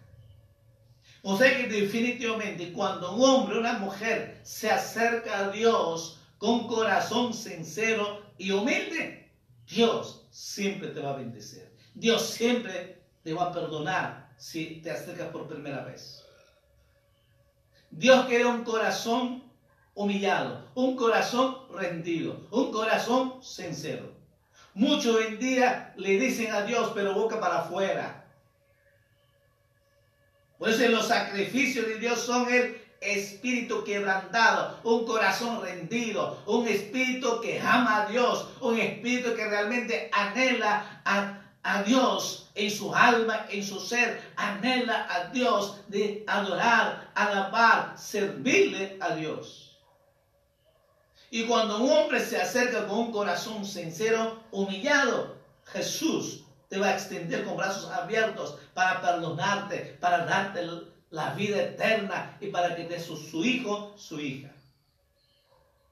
O 1.21 1.38
sea 1.38 1.55
que 1.55 1.69
definitivamente 1.69 2.73
cuando 2.73 3.15
un 3.15 3.23
hombre 3.23 3.57
una 3.57 3.79
mujer 3.79 4.41
se 4.43 4.69
acerca 4.69 5.45
a 5.45 5.49
Dios 5.49 6.19
con 6.38 6.67
corazón 6.67 7.33
sincero 7.33 8.21
y 8.38 8.51
humilde, 8.51 9.31
Dios 9.65 10.25
siempre 10.29 10.89
te 10.89 10.99
va 10.99 11.12
a 11.12 11.17
bendecir. 11.17 11.71
Dios 11.95 12.23
siempre 12.23 13.02
te 13.23 13.33
va 13.33 13.45
a 13.45 13.53
perdonar 13.53 14.29
si 14.38 14.81
te 14.81 14.91
acercas 14.91 15.29
por 15.29 15.47
primera 15.47 15.83
vez. 15.83 16.23
Dios 17.89 18.25
quiere 18.25 18.45
un 18.45 18.63
corazón 18.63 19.43
humillado, 19.93 20.67
un 20.75 20.95
corazón 20.95 21.57
rendido, 21.71 22.47
un 22.51 22.71
corazón 22.71 23.43
sincero. 23.43 24.12
Muchos 24.73 25.21
en 25.21 25.39
día 25.39 25.93
le 25.97 26.19
dicen 26.19 26.51
a 26.51 26.63
Dios, 26.63 26.91
pero 26.95 27.13
boca 27.13 27.39
para 27.39 27.59
afuera. 27.59 28.25
Por 30.57 30.69
eso 30.69 30.88
los 30.88 31.07
sacrificios 31.07 31.88
de 31.88 31.99
Dios 31.99 32.19
son 32.19 32.51
el 32.51 32.81
espíritu 32.99 33.83
quebrantado, 33.83 34.79
un 34.83 35.05
corazón 35.05 35.62
rendido, 35.62 36.41
un 36.47 36.67
espíritu 36.67 37.41
que 37.41 37.59
ama 37.59 38.03
a 38.03 38.05
Dios, 38.07 38.47
un 38.62 38.79
espíritu 38.79 39.36
que 39.36 39.45
realmente 39.47 40.09
anhela 40.12 41.01
a 41.05 41.42
a 41.63 41.84
Dios 41.84 42.49
en 42.56 42.69
su 42.69 42.93
alma, 42.93 43.47
en 43.49 43.63
su 43.63 43.80
ser, 43.80 44.21
anhela 44.36 45.08
a 45.10 45.30
Dios 45.30 45.80
de 45.88 46.23
adorar, 46.28 47.10
alabar, 47.15 47.97
servirle 47.97 48.97
a 48.99 49.15
Dios. 49.15 49.80
Y 51.32 51.45
cuando 51.45 51.80
un 51.80 51.89
hombre 51.89 52.19
se 52.19 52.39
acerca 52.39 52.86
con 52.86 52.99
un 52.99 53.12
corazón 53.12 53.65
sincero, 53.65 54.43
humillado, 54.52 55.36
Jesús 55.65 56.43
te 56.67 56.78
va 56.78 56.88
a 56.88 56.93
extender 56.93 57.43
con 57.45 57.58
brazos 57.58 57.89
abiertos 57.91 58.60
para 58.73 59.02
perdonarte, 59.02 59.97
para 59.99 60.26
darte 60.26 60.67
la 61.10 61.34
vida 61.34 61.62
eterna 61.62 62.38
y 62.39 62.47
para 62.47 62.76
que 62.76 62.84
te 62.84 62.99
su, 62.99 63.15
su 63.15 63.43
hijo, 63.43 63.93
su 63.97 64.19
hija. 64.19 64.52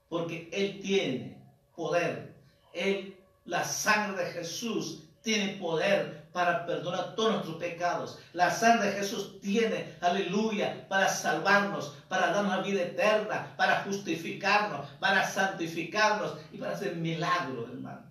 Porque 0.10 0.50
Él 0.52 0.80
tiene 0.82 1.42
poder. 1.76 2.36
Él, 2.74 3.18
la 3.46 3.64
sangre 3.64 4.26
de 4.26 4.32
Jesús 4.34 5.04
tiene 5.22 5.54
poder 5.60 6.30
para 6.32 6.66
perdonar 6.66 7.16
todos 7.16 7.32
nuestros 7.32 7.58
pecados. 7.58 8.20
La 8.34 8.52
sangre 8.52 8.92
de 8.92 8.98
Jesús 8.98 9.40
tiene, 9.42 9.96
aleluya, 10.02 10.88
para 10.88 11.10
salvarnos, 11.10 11.96
para 12.08 12.32
darnos 12.32 12.58
la 12.58 12.64
vida 12.64 12.82
eterna, 12.84 13.54
para 13.58 13.84
justificarnos, 13.84 14.88
para 15.00 15.28
santificarnos 15.28 16.38
y 16.52 16.58
para 16.58 16.74
hacer 16.74 16.96
milagros, 16.96 17.70
hermano. 17.70 18.04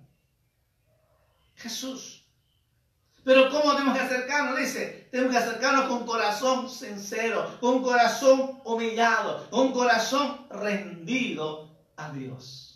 Jesús. 1.57 2.25
Pero 3.25 3.51
¿cómo 3.51 3.75
tenemos 3.75 3.99
que 3.99 4.05
acercarnos? 4.05 4.59
Dice, 4.59 5.09
tenemos 5.11 5.33
que 5.33 5.39
acercarnos 5.39 5.87
con 5.87 6.07
corazón 6.07 6.71
sincero, 6.71 7.59
con 7.61 7.83
corazón 7.83 8.61
humillado, 8.65 9.49
con 9.51 9.73
corazón 9.73 10.47
rendido 10.51 11.71
a 11.97 12.11
Dios. 12.13 12.71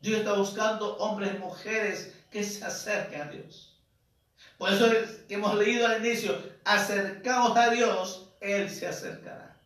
Dios 0.00 0.20
está 0.20 0.34
buscando 0.34 0.96
hombres 0.98 1.34
y 1.34 1.38
mujeres 1.38 2.15
que 2.30 2.42
se 2.44 2.64
acerquen 2.64 3.22
a 3.22 3.30
Dios. 3.30 3.80
Por 4.58 4.72
eso 4.72 4.86
es 4.86 5.10
que 5.28 5.34
hemos 5.34 5.54
leído 5.54 5.86
al 5.86 6.04
inicio, 6.04 6.38
acercaos 6.64 7.56
a 7.56 7.70
Dios, 7.70 8.30
Él 8.40 8.70
se 8.70 8.86
acercará. 8.86 9.60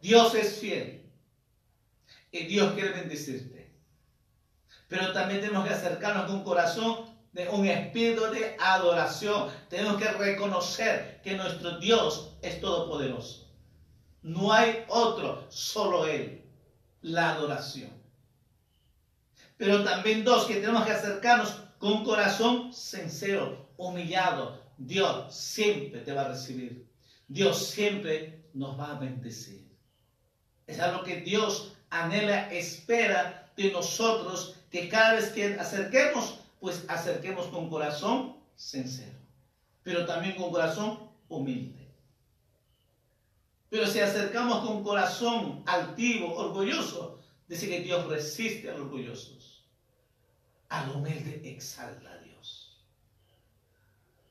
Dios 0.00 0.34
es 0.34 0.58
fiel 0.58 1.10
y 2.30 2.44
Dios 2.46 2.74
quiere 2.74 2.90
bendecirte. 2.90 3.74
Pero 4.88 5.12
también 5.12 5.40
tenemos 5.40 5.66
que 5.66 5.74
acercarnos 5.74 6.26
con 6.26 6.36
un 6.36 6.44
corazón 6.44 7.16
de 7.32 7.48
un 7.48 7.66
espíritu 7.66 8.22
de 8.30 8.56
adoración. 8.60 9.50
Tenemos 9.68 9.96
que 9.96 10.08
reconocer 10.12 11.20
que 11.22 11.36
nuestro 11.36 11.78
Dios 11.78 12.36
es 12.42 12.60
todopoderoso. 12.60 13.50
No 14.22 14.52
hay 14.52 14.84
otro, 14.88 15.46
solo 15.50 16.06
Él. 16.06 16.44
La 17.02 17.32
adoración. 17.32 17.95
Pero 19.56 19.84
también 19.84 20.24
dos, 20.24 20.46
que 20.46 20.56
tenemos 20.56 20.84
que 20.84 20.92
acercarnos 20.92 21.56
con 21.78 22.04
corazón 22.04 22.72
sincero, 22.72 23.68
humillado. 23.76 24.60
Dios 24.78 25.34
siempre 25.34 26.00
te 26.00 26.12
va 26.12 26.22
a 26.22 26.28
recibir. 26.28 26.86
Dios 27.28 27.66
siempre 27.66 28.44
nos 28.54 28.78
va 28.78 28.92
a 28.92 28.98
bendecir. 28.98 29.66
Es 30.66 30.80
algo 30.80 31.02
que 31.02 31.20
Dios 31.20 31.72
anhela, 31.90 32.52
espera 32.52 33.50
de 33.56 33.70
nosotros 33.70 34.56
que 34.70 34.88
cada 34.88 35.14
vez 35.14 35.30
que 35.30 35.54
acerquemos, 35.54 36.40
pues 36.60 36.84
acerquemos 36.88 37.46
con 37.46 37.70
corazón 37.70 38.36
sincero, 38.56 39.18
pero 39.82 40.04
también 40.06 40.36
con 40.36 40.50
corazón 40.50 41.10
humilde. 41.28 41.86
Pero 43.68 43.86
si 43.86 44.00
acercamos 44.00 44.66
con 44.66 44.82
corazón 44.82 45.62
altivo, 45.66 46.34
orgulloso, 46.34 47.20
dice 47.48 47.68
que 47.68 47.80
Dios 47.80 48.06
resiste 48.06 48.70
a 48.70 48.72
los 48.72 48.82
orgullosos. 48.82 49.35
Al 50.86 50.94
humilde 50.94 51.40
exalta 51.42 52.12
a 52.12 52.18
Dios. 52.18 52.78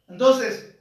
Entonces, 0.08 0.78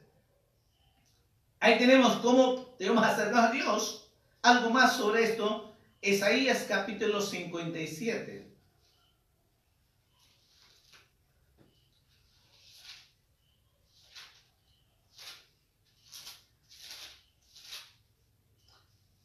ahí 1.59 1.77
tenemos 1.77 2.15
cómo 2.17 2.73
debemos 2.79 3.03
acercarnos 3.03 3.49
a 3.49 3.51
Dios. 3.51 4.09
Algo 4.41 4.69
más 4.69 4.95
sobre 4.95 5.25
esto, 5.25 5.75
Isaías 5.99 6.65
capítulo 6.69 7.19
57. 7.19 8.55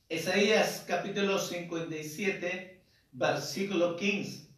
Isaías 0.08 0.84
capítulo 0.88 1.38
57, 1.38 2.82
versículo 3.12 3.94
15. 3.94 4.48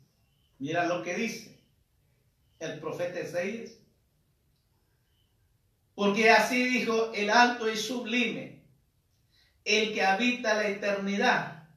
Mira 0.58 0.86
lo 0.86 1.02
que 1.02 1.14
dice 1.16 1.51
el 2.62 2.78
profeta 2.78 3.20
Isaías. 3.20 3.72
Porque 5.94 6.30
así 6.30 6.64
dijo 6.64 7.12
el 7.12 7.30
alto 7.30 7.70
y 7.70 7.76
sublime, 7.76 8.62
el 9.64 9.92
que 9.92 10.02
habita 10.02 10.54
la 10.54 10.68
eternidad 10.68 11.68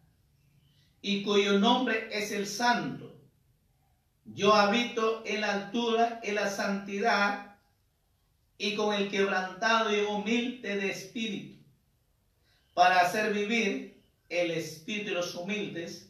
y 1.02 1.24
cuyo 1.24 1.60
nombre 1.60 2.08
es 2.12 2.32
el 2.32 2.48
santo. 2.48 3.16
Yo 4.26 4.54
habito 4.54 5.22
en 5.26 5.42
la 5.42 5.54
altura, 5.54 6.20
en 6.24 6.36
la 6.36 6.50
santidad 6.50 7.58
y 8.58 8.76
con 8.76 8.94
el 8.96 9.10
quebrantado 9.10 9.96
y 9.96 10.02
humilde 10.02 10.78
de 10.78 10.90
espíritu 10.90 11.56
para 12.74 13.02
hacer 13.02 13.34
vivir 13.34 14.02
el 14.30 14.52
espíritu 14.52 15.10
de 15.10 15.16
los 15.16 15.36
humildes 15.36 16.10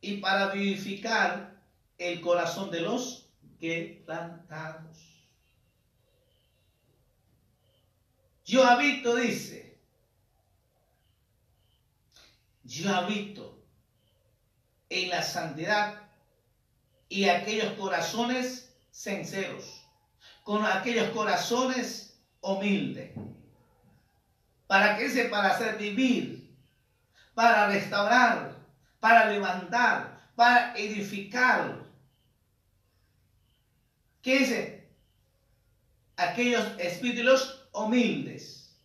y 0.00 0.18
para 0.18 0.52
vivificar 0.52 1.60
el 1.98 2.20
corazón 2.20 2.70
de 2.70 2.80
los 2.80 3.25
quebrantados. 3.58 5.16
Yo 8.44 8.64
habito, 8.64 9.16
dice, 9.16 9.78
yo 12.62 12.94
habito 12.94 13.60
en 14.88 15.10
la 15.10 15.22
santidad 15.22 16.02
y 17.08 17.28
aquellos 17.28 17.72
corazones 17.74 18.74
sinceros, 18.90 19.84
con 20.42 20.64
aquellos 20.64 21.10
corazones 21.10 22.18
humildes. 22.40 23.12
¿Para 24.66 24.96
qué 24.96 25.04
dice? 25.04 25.24
Para 25.26 25.48
hacer 25.48 25.76
vivir, 25.76 26.56
para 27.34 27.68
restaurar, 27.68 28.56
para 29.00 29.30
levantar, 29.30 30.30
para 30.34 30.76
edificar. 30.76 31.85
¿Qué 34.26 34.40
dice? 34.40 34.88
Aquellos 36.16 36.64
espíritus 36.80 37.62
humildes, 37.72 38.76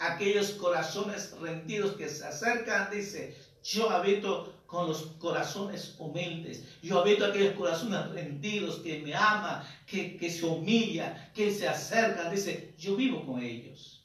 aquellos 0.00 0.50
corazones 0.54 1.30
rendidos 1.40 1.92
que 1.92 2.08
se 2.08 2.26
acercan, 2.26 2.90
dice, 2.90 3.36
yo 3.62 3.88
habito 3.88 4.52
con 4.66 4.88
los 4.88 5.02
corazones 5.20 5.94
humildes. 6.00 6.64
Yo 6.82 6.98
habito 6.98 7.24
aquellos 7.24 7.54
corazones 7.54 8.08
rendidos 8.08 8.80
que 8.80 8.98
me 8.98 9.14
aman, 9.14 9.62
que, 9.86 10.16
que 10.16 10.28
se 10.28 10.44
humilla, 10.44 11.30
que 11.32 11.52
se 11.52 11.68
acercan. 11.68 12.34
Dice, 12.34 12.74
yo 12.76 12.96
vivo 12.96 13.24
con 13.24 13.40
ellos. 13.40 14.04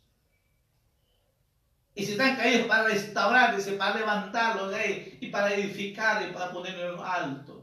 Y 1.95 2.05
si 2.05 2.11
están 2.11 2.35
caídos 2.35 2.67
para 2.67 2.83
restaurar, 2.83 3.55
dice, 3.55 3.71
para 3.71 3.97
levantarlos 3.97 4.69
de 4.69 4.75
ahí 4.75 5.17
y 5.19 5.29
para 5.29 5.51
edificar 5.51 6.29
y 6.29 6.31
para 6.31 6.51
ponerlo 6.51 7.03
alto. 7.03 7.58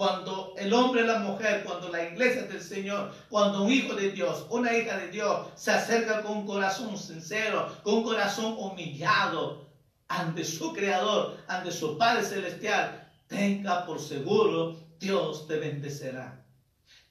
Cuando 0.00 0.54
el 0.56 0.72
hombre 0.72 1.02
y 1.02 1.06
la 1.06 1.18
mujer, 1.18 1.62
cuando 1.62 1.90
la 1.90 2.02
iglesia 2.02 2.44
del 2.44 2.62
Señor, 2.62 3.12
cuando 3.28 3.64
un 3.64 3.70
hijo 3.70 3.94
de 3.94 4.10
Dios, 4.10 4.46
una 4.48 4.74
hija 4.74 4.96
de 4.96 5.08
Dios 5.08 5.48
se 5.56 5.72
acerca 5.72 6.22
con 6.22 6.38
un 6.38 6.46
corazón 6.46 6.96
sincero, 6.96 7.70
con 7.82 7.96
un 7.96 8.04
corazón 8.04 8.54
humillado 8.56 9.68
ante 10.08 10.42
su 10.42 10.72
Creador, 10.72 11.36
ante 11.48 11.70
su 11.70 11.98
Padre 11.98 12.24
Celestial, 12.24 13.12
tenga 13.26 13.84
por 13.84 14.00
seguro, 14.00 14.74
Dios 14.98 15.46
te 15.46 15.58
bendecerá. 15.58 16.46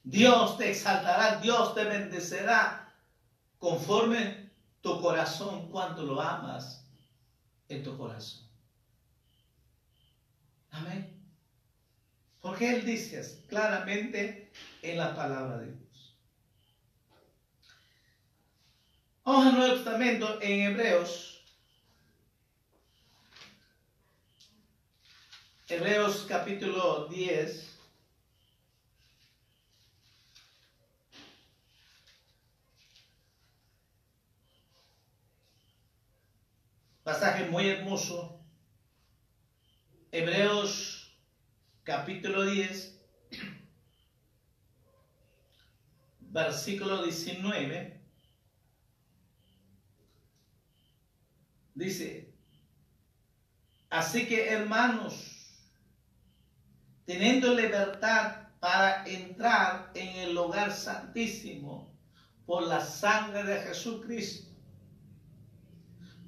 Dios 0.02 0.58
te 0.58 0.70
exaltará, 0.70 1.36
Dios 1.36 1.76
te 1.76 1.84
bendecerá 1.84 2.92
conforme 3.60 4.50
tu 4.80 5.00
corazón, 5.00 5.70
cuánto 5.70 6.02
lo 6.02 6.20
amas 6.20 6.84
en 7.68 7.84
tu 7.84 7.96
corazón. 7.96 8.42
Amén. 10.72 11.19
Porque 12.40 12.74
Él 12.74 12.84
dice 12.84 13.44
claramente 13.48 14.50
en 14.82 14.98
la 14.98 15.14
palabra 15.14 15.58
de 15.58 15.72
Dios. 15.72 16.16
Vamos 19.24 19.46
al 19.46 19.54
Nuevo 19.56 19.74
Testamento 19.74 20.38
en 20.40 20.60
Hebreos. 20.72 21.44
Hebreos 25.68 26.26
capítulo 26.28 27.06
10. 27.06 27.70
pasaje 37.10 37.44
muy 37.46 37.68
hermoso. 37.68 38.40
Hebreos 40.12 40.99
capítulo 41.90 42.44
10, 42.44 43.00
versículo 46.20 47.02
19. 47.02 48.00
Dice, 51.74 52.32
así 53.90 54.28
que 54.28 54.50
hermanos, 54.50 55.66
teniendo 57.06 57.54
libertad 57.54 58.50
para 58.60 59.04
entrar 59.04 59.90
en 59.94 60.28
el 60.28 60.38
hogar 60.38 60.70
santísimo 60.70 61.92
por 62.46 62.68
la 62.68 62.80
sangre 62.84 63.42
de 63.42 63.62
Jesucristo, 63.62 64.54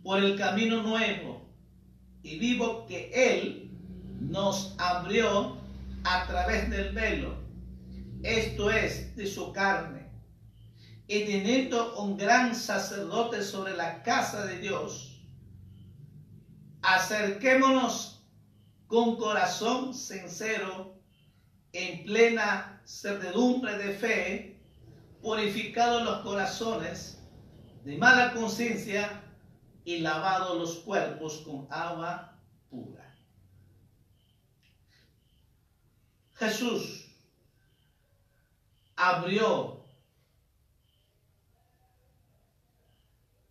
por 0.03 0.19
el 0.19 0.37
camino 0.37 0.83
nuevo 0.83 1.49
y 2.25 2.37
vivo 2.41 2.85
que 2.85 3.13
Él 3.15 3.62
nos 4.29 4.75
abrió 4.79 5.57
a 6.05 6.27
través 6.27 6.71
del 6.71 6.93
velo, 6.93 7.37
esto 8.23 8.71
es, 8.71 9.15
de 9.17 9.27
su 9.27 9.53
carne, 9.53 10.11
y 11.07 11.25
teniendo 11.25 12.01
un 12.01 12.17
gran 12.17 12.55
sacerdote 12.55 13.43
sobre 13.43 13.77
la 13.77 14.03
casa 14.03 14.47
de 14.47 14.59
Dios, 14.59 15.21
acerquémonos 16.83 18.25
con 18.87 19.17
corazón 19.17 19.95
sincero 19.95 20.95
en 21.73 22.05
plena 22.05 22.81
certidumbre 22.85 23.79
de 23.79 23.93
fe, 23.93 24.61
purificados 25.23 26.03
los 26.03 26.21
corazones 26.21 27.19
de 27.85 27.97
mala 27.97 28.33
conciencia 28.33 29.23
y 29.85 29.99
lavados 29.99 30.59
los 30.59 30.75
cuerpos 30.81 31.39
con 31.39 31.67
agua 31.71 32.39
pura. 32.71 33.02
Jesús 36.43 37.05
abrió 38.97 39.81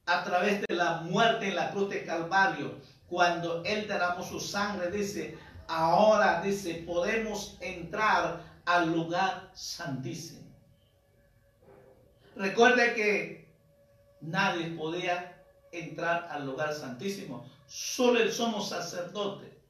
a 0.06 0.24
través 0.26 0.62
de 0.68 0.76
la 0.76 0.96
muerte 0.96 1.48
en 1.48 1.56
la 1.56 1.72
cruz 1.72 1.90
de 1.90 2.04
Calvario, 2.04 2.76
cuando 3.08 3.64
Él 3.64 3.88
derramó 3.88 4.24
su 4.24 4.42
sangre, 4.42 4.92
dice, 4.92 5.38
ahora 5.70 6.42
dice, 6.42 6.84
podemos 6.86 7.58
entrar 7.62 8.44
al 8.66 8.92
lugar 8.92 9.52
santísimo. 9.54 10.42
Recuerde 12.36 12.94
que 12.94 13.54
nadie 14.20 14.72
podía 14.72 15.42
entrar 15.72 16.28
al 16.30 16.46
lugar 16.46 16.74
santísimo, 16.74 17.46
solo 17.68 18.20
el 18.20 18.34
somos 18.34 18.68
sacerdote 18.68 19.62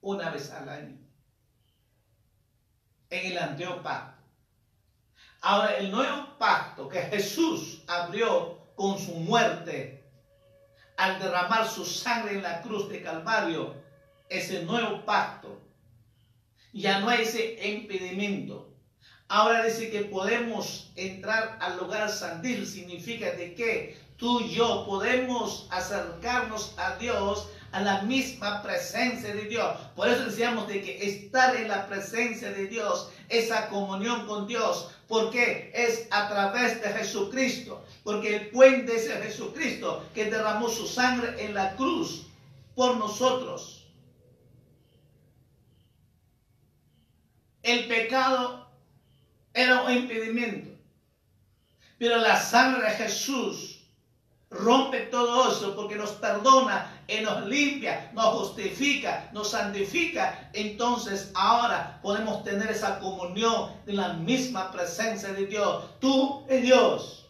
una 0.00 0.30
vez 0.30 0.50
al 0.50 0.68
año 0.70 1.01
en 3.12 3.32
el 3.32 3.38
antiguo 3.38 3.82
pacto. 3.82 4.22
Ahora, 5.42 5.76
el 5.76 5.90
nuevo 5.90 6.38
pacto 6.38 6.88
que 6.88 7.02
Jesús 7.02 7.82
abrió 7.86 8.58
con 8.74 8.98
su 8.98 9.14
muerte 9.14 10.02
al 10.96 11.18
derramar 11.18 11.68
su 11.68 11.84
sangre 11.84 12.34
en 12.34 12.42
la 12.42 12.62
cruz 12.62 12.88
de 12.88 13.02
Calvario, 13.02 13.74
ese 14.28 14.62
nuevo 14.64 15.04
pacto, 15.04 15.60
ya 16.72 17.00
no 17.00 17.08
hay 17.08 17.22
ese 17.22 17.58
impedimento. 17.68 18.72
Ahora 19.28 19.64
dice 19.64 19.90
que 19.90 20.04
podemos 20.04 20.92
entrar 20.96 21.58
al 21.60 21.78
lugar 21.78 22.08
santísimo, 22.08 22.66
significa 22.66 23.32
de 23.32 23.54
que 23.54 23.98
tú 24.22 24.38
y 24.38 24.54
yo 24.54 24.86
podemos 24.86 25.66
acercarnos 25.70 26.74
a 26.78 26.94
Dios 26.94 27.48
a 27.72 27.80
la 27.80 28.02
misma 28.02 28.62
presencia 28.62 29.34
de 29.34 29.46
Dios. 29.46 29.76
Por 29.96 30.08
eso 30.08 30.26
decíamos 30.26 30.68
de 30.68 30.80
que 30.80 31.04
estar 31.04 31.56
en 31.56 31.66
la 31.66 31.88
presencia 31.88 32.52
de 32.52 32.68
Dios, 32.68 33.10
esa 33.28 33.68
comunión 33.68 34.24
con 34.28 34.46
Dios, 34.46 34.92
porque 35.08 35.72
es 35.74 36.06
a 36.12 36.28
través 36.28 36.80
de 36.80 36.90
Jesucristo, 36.90 37.84
porque 38.04 38.36
el 38.36 38.50
puente 38.50 38.94
es 38.94 39.10
Jesucristo 39.10 40.04
que 40.14 40.30
derramó 40.30 40.68
su 40.68 40.86
sangre 40.86 41.44
en 41.44 41.54
la 41.54 41.74
cruz 41.74 42.28
por 42.76 42.96
nosotros. 42.98 43.88
El 47.64 47.88
pecado 47.88 48.70
era 49.52 49.82
un 49.82 49.92
impedimento, 49.92 50.70
pero 51.98 52.18
la 52.18 52.40
sangre 52.40 52.88
de 52.88 52.96
Jesús 52.96 53.81
rompe 54.52 55.00
todo 55.10 55.50
eso 55.50 55.74
porque 55.74 55.96
nos 55.96 56.10
perdona 56.12 56.90
y 57.08 57.20
nos 57.22 57.46
limpia, 57.46 58.10
nos 58.14 58.26
justifica, 58.26 59.30
nos 59.32 59.50
santifica. 59.50 60.50
Entonces 60.52 61.30
ahora 61.34 61.98
podemos 62.02 62.44
tener 62.44 62.70
esa 62.70 62.98
comunión 62.98 63.72
de 63.86 63.94
la 63.94 64.14
misma 64.14 64.70
presencia 64.70 65.32
de 65.32 65.46
Dios. 65.46 65.84
Tú 66.00 66.46
y 66.50 66.58
Dios. 66.58 67.26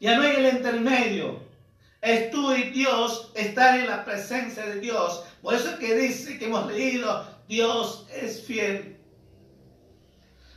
Ya 0.00 0.16
no 0.16 0.22
hay 0.22 0.36
el 0.36 0.56
intermedio. 0.56 1.40
Es 2.00 2.30
tú 2.30 2.52
y 2.52 2.70
Dios 2.70 3.32
estar 3.34 3.78
en 3.78 3.88
la 3.88 4.04
presencia 4.04 4.64
de 4.66 4.80
Dios. 4.80 5.24
Por 5.42 5.54
eso 5.54 5.70
es 5.70 5.76
que 5.76 5.96
dice 5.96 6.38
que 6.38 6.46
hemos 6.46 6.66
leído, 6.72 7.26
Dios 7.48 8.06
es 8.14 8.42
fiel. 8.42 8.96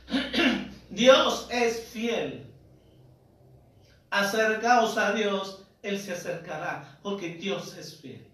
Dios 0.90 1.48
es 1.50 1.88
fiel 1.92 2.51
acercaos 4.12 4.96
a 4.98 5.12
Dios, 5.12 5.62
Él 5.82 5.98
se 5.98 6.12
acercará, 6.12 6.98
porque 7.02 7.30
Dios 7.30 7.74
es 7.76 7.96
fiel. 7.96 8.28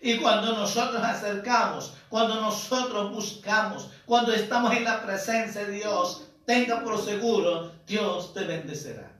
Y 0.00 0.16
cuando 0.18 0.56
nosotros 0.56 1.02
acercamos, 1.02 1.94
cuando 2.08 2.40
nosotros 2.40 3.12
buscamos, 3.12 3.90
cuando 4.06 4.32
estamos 4.32 4.72
en 4.74 4.84
la 4.84 5.02
presencia 5.02 5.64
de 5.64 5.72
Dios, 5.72 6.24
tenga 6.46 6.82
por 6.82 7.00
seguro, 7.00 7.72
Dios 7.86 8.32
te 8.32 8.44
bendecirá. 8.44 9.10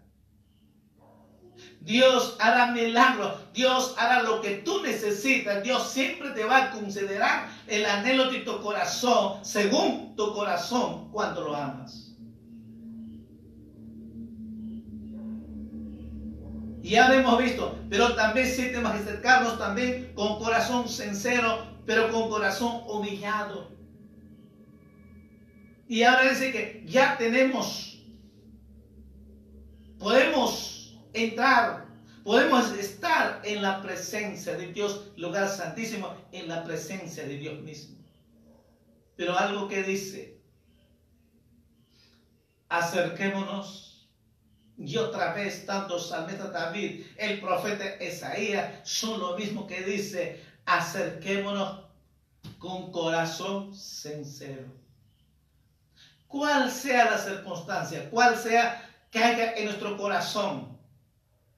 Dios 1.80 2.36
hará 2.38 2.68
milagros, 2.68 3.34
Dios 3.52 3.94
hará 3.98 4.22
lo 4.22 4.40
que 4.40 4.58
tú 4.58 4.82
necesitas, 4.82 5.62
Dios 5.64 5.88
siempre 5.88 6.30
te 6.30 6.44
va 6.44 6.64
a 6.64 6.70
considerar 6.70 7.48
el 7.66 7.84
anhelo 7.84 8.30
de 8.30 8.38
tu 8.40 8.60
corazón, 8.62 9.44
según 9.44 10.14
tu 10.14 10.32
corazón, 10.32 11.10
cuando 11.10 11.42
lo 11.42 11.56
amas. 11.56 12.11
Ya 16.92 17.08
lo 17.08 17.14
hemos 17.14 17.38
visto, 17.38 17.78
pero 17.88 18.14
también 18.14 18.46
sí 18.46 18.66
tenemos 18.66 18.92
que 18.92 18.98
acercarnos 18.98 19.58
también 19.58 20.12
con 20.14 20.38
corazón 20.38 20.88
sincero, 20.88 21.66
pero 21.86 22.10
con 22.12 22.28
corazón 22.28 22.82
humillado. 22.86 23.70
Y 25.88 26.02
ahora 26.02 26.30
dice 26.30 26.52
que 26.52 26.84
ya 26.86 27.16
tenemos, 27.16 27.98
podemos 29.98 30.98
entrar, 31.12 31.86
podemos 32.24 32.72
estar 32.72 33.40
en 33.44 33.62
la 33.62 33.82
presencia 33.82 34.56
de 34.56 34.72
Dios, 34.72 35.12
lugar 35.16 35.48
santísimo, 35.48 36.14
en 36.30 36.48
la 36.48 36.62
presencia 36.62 37.24
de 37.24 37.36
Dios 37.36 37.60
mismo. 37.62 37.96
Pero 39.16 39.38
algo 39.38 39.68
que 39.68 39.82
dice, 39.82 40.40
acerquémonos 42.68 43.91
y 44.84 44.96
otra 44.96 45.32
vez, 45.32 45.64
tanto 45.64 45.98
salmista 45.98 46.48
David, 46.48 47.06
el 47.16 47.40
profeta 47.40 48.02
Isaías, 48.02 48.80
son 48.82 49.20
lo 49.20 49.36
mismo 49.36 49.66
que 49.66 49.82
dice, 49.82 50.44
acerquémonos 50.66 51.84
con 52.58 52.90
corazón 52.90 53.74
sincero. 53.74 54.66
Cuál 56.26 56.70
sea 56.70 57.10
la 57.10 57.18
circunstancia, 57.18 58.10
cuál 58.10 58.36
sea 58.36 58.90
que 59.10 59.22
haya 59.22 59.54
en 59.54 59.66
nuestro 59.66 59.96
corazón, 59.96 60.76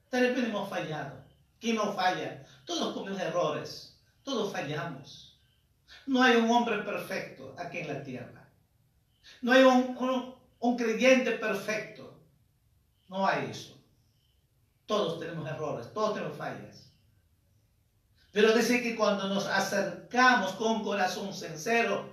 tal 0.09 0.33
vez 0.33 0.45
hemos 0.45 0.69
fallado. 0.69 1.23
¿Quién 1.59 1.77
no 1.77 1.93
falla? 1.93 2.45
Todos 2.65 2.93
comemos 2.93 3.19
errores, 3.19 3.97
todos 4.23 4.51
fallamos. 4.51 5.39
No 6.05 6.21
hay 6.21 6.35
un 6.35 6.51
hombre 6.51 6.79
perfecto 6.79 7.55
aquí 7.57 7.79
en 7.79 7.87
la 7.87 8.03
tierra. 8.03 8.47
No 9.41 9.51
hay 9.51 9.63
un, 9.63 10.35
un 10.59 10.77
creyente 10.77 11.31
perfecto. 11.31 12.14
No 13.15 13.25
hay 13.25 13.49
eso. 13.49 13.73
Todos 14.85 15.19
tenemos 15.21 15.47
errores, 15.47 15.87
todos 15.93 16.15
tenemos 16.15 16.37
fallas. 16.37 16.91
Pero 18.33 18.51
dice 18.51 18.83
que 18.83 18.93
cuando 18.93 19.29
nos 19.29 19.45
acercamos 19.45 20.51
con 20.53 20.83
corazón 20.83 21.33
sincero, 21.33 22.09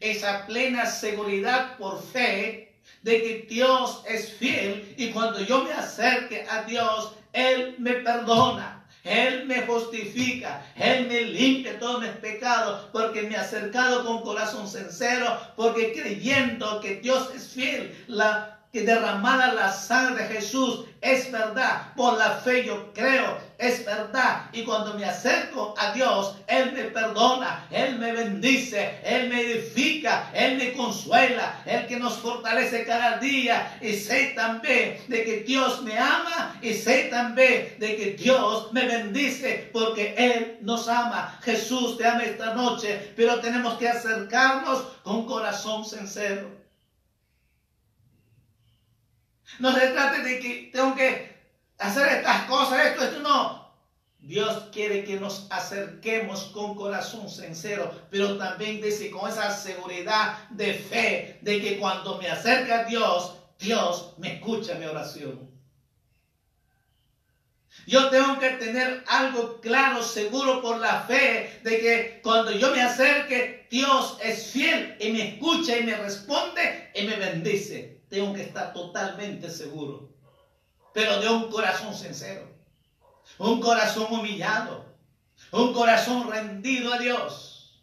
esa 0.00 0.46
plena 0.46 0.86
seguridad 0.86 1.76
por 1.76 2.02
fe 2.02 2.80
de 3.02 3.22
que 3.22 3.46
Dios 3.50 4.02
es 4.08 4.32
fiel 4.32 4.94
y 4.96 5.10
cuando 5.10 5.40
yo 5.40 5.62
me 5.62 5.72
acerque 5.72 6.46
a 6.48 6.62
Dios, 6.62 7.12
Él 7.34 7.74
me 7.78 7.96
perdona. 7.96 8.86
Él 9.04 9.44
me 9.44 9.66
justifica, 9.66 10.64
Él 10.74 11.06
me 11.06 11.20
limpia 11.20 11.78
todos 11.78 12.00
mis 12.00 12.10
pecados, 12.12 12.88
porque 12.92 13.22
me 13.22 13.36
ha 13.36 13.42
acercado 13.42 14.04
con 14.06 14.22
corazón 14.22 14.66
sincero, 14.66 15.38
porque 15.56 15.92
creyendo 15.92 16.80
que 16.80 16.96
Dios 16.96 17.30
es 17.34 17.48
fiel, 17.48 18.04
la 18.08 18.59
que 18.72 18.82
derramada 18.82 19.52
la 19.52 19.72
sangre 19.72 20.28
de 20.28 20.34
Jesús 20.34 20.84
es 21.00 21.32
verdad. 21.32 21.92
Por 21.96 22.16
la 22.18 22.36
fe 22.36 22.64
yo 22.64 22.92
creo, 22.92 23.38
es 23.58 23.84
verdad. 23.84 24.48
Y 24.52 24.62
cuando 24.62 24.94
me 24.94 25.04
acerco 25.04 25.74
a 25.76 25.92
Dios, 25.92 26.36
Él 26.46 26.72
me 26.72 26.84
perdona, 26.84 27.66
Él 27.70 27.98
me 27.98 28.12
bendice, 28.12 29.00
Él 29.02 29.28
me 29.28 29.40
edifica, 29.40 30.30
Él 30.32 30.56
me 30.56 30.72
consuela, 30.74 31.60
Él 31.66 31.86
que 31.86 31.98
nos 31.98 32.18
fortalece 32.18 32.84
cada 32.84 33.18
día. 33.18 33.76
Y 33.80 33.94
sé 33.94 34.34
también 34.36 34.98
de 35.08 35.24
que 35.24 35.40
Dios 35.40 35.82
me 35.82 35.98
ama 35.98 36.56
y 36.62 36.74
sé 36.74 37.08
también 37.10 37.74
de 37.78 37.96
que 37.96 38.12
Dios 38.12 38.72
me 38.72 38.86
bendice 38.86 39.70
porque 39.72 40.14
Él 40.16 40.58
nos 40.60 40.86
ama. 40.86 41.38
Jesús 41.42 41.98
te 41.98 42.06
ama 42.06 42.22
esta 42.22 42.54
noche, 42.54 43.12
pero 43.16 43.40
tenemos 43.40 43.74
que 43.78 43.88
acercarnos 43.88 44.84
con 45.02 45.26
corazón 45.26 45.84
sincero. 45.84 46.59
No 49.58 49.72
se 49.74 49.88
trate 49.88 50.22
de 50.22 50.38
que 50.38 50.70
tengo 50.72 50.94
que 50.94 51.36
hacer 51.78 52.08
estas 52.08 52.44
cosas, 52.44 52.86
esto, 52.86 53.04
esto, 53.04 53.20
no. 53.20 53.60
Dios 54.20 54.64
quiere 54.70 55.04
que 55.04 55.18
nos 55.18 55.46
acerquemos 55.50 56.44
con 56.52 56.74
corazón 56.74 57.28
sincero, 57.28 57.90
pero 58.10 58.36
también 58.36 58.80
dice 58.80 59.10
con 59.10 59.30
esa 59.30 59.50
seguridad 59.50 60.48
de 60.50 60.74
fe 60.74 61.38
de 61.40 61.60
que 61.60 61.78
cuando 61.78 62.18
me 62.18 62.28
acerca 62.28 62.80
a 62.80 62.84
Dios, 62.84 63.34
Dios 63.58 64.14
me 64.18 64.34
escucha 64.34 64.74
mi 64.74 64.84
oración. 64.84 65.50
Yo 67.86 68.10
tengo 68.10 68.38
que 68.38 68.50
tener 68.50 69.04
algo 69.06 69.60
claro, 69.60 70.02
seguro 70.02 70.60
por 70.60 70.78
la 70.78 71.02
fe, 71.02 71.60
de 71.62 71.80
que 71.80 72.20
cuando 72.22 72.52
yo 72.52 72.70
me 72.72 72.82
acerque, 72.82 73.66
Dios 73.70 74.18
es 74.22 74.52
fiel 74.52 74.96
y 75.00 75.10
me 75.12 75.28
escucha 75.30 75.78
y 75.78 75.84
me 75.84 75.96
responde 75.96 76.90
y 76.94 77.02
me 77.06 77.16
bendice. 77.16 77.99
Tengo 78.10 78.34
que 78.34 78.42
estar 78.42 78.72
totalmente 78.72 79.48
seguro, 79.48 80.10
pero 80.92 81.20
de 81.20 81.28
un 81.28 81.48
corazón 81.48 81.94
sincero, 81.94 82.52
un 83.38 83.60
corazón 83.60 84.08
humillado, 84.10 84.84
un 85.52 85.72
corazón 85.72 86.28
rendido 86.28 86.92
a 86.92 86.98
Dios, 86.98 87.80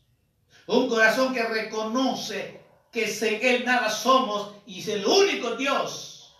un 0.67 0.89
corazón 0.89 1.33
que 1.33 1.43
reconoce 1.43 2.61
que 2.91 3.07
sin 3.07 3.39
Él 3.41 3.63
nada 3.63 3.89
somos 3.89 4.53
y 4.65 4.81
es 4.81 4.87
el 4.89 5.05
único 5.05 5.55
Dios 5.55 6.35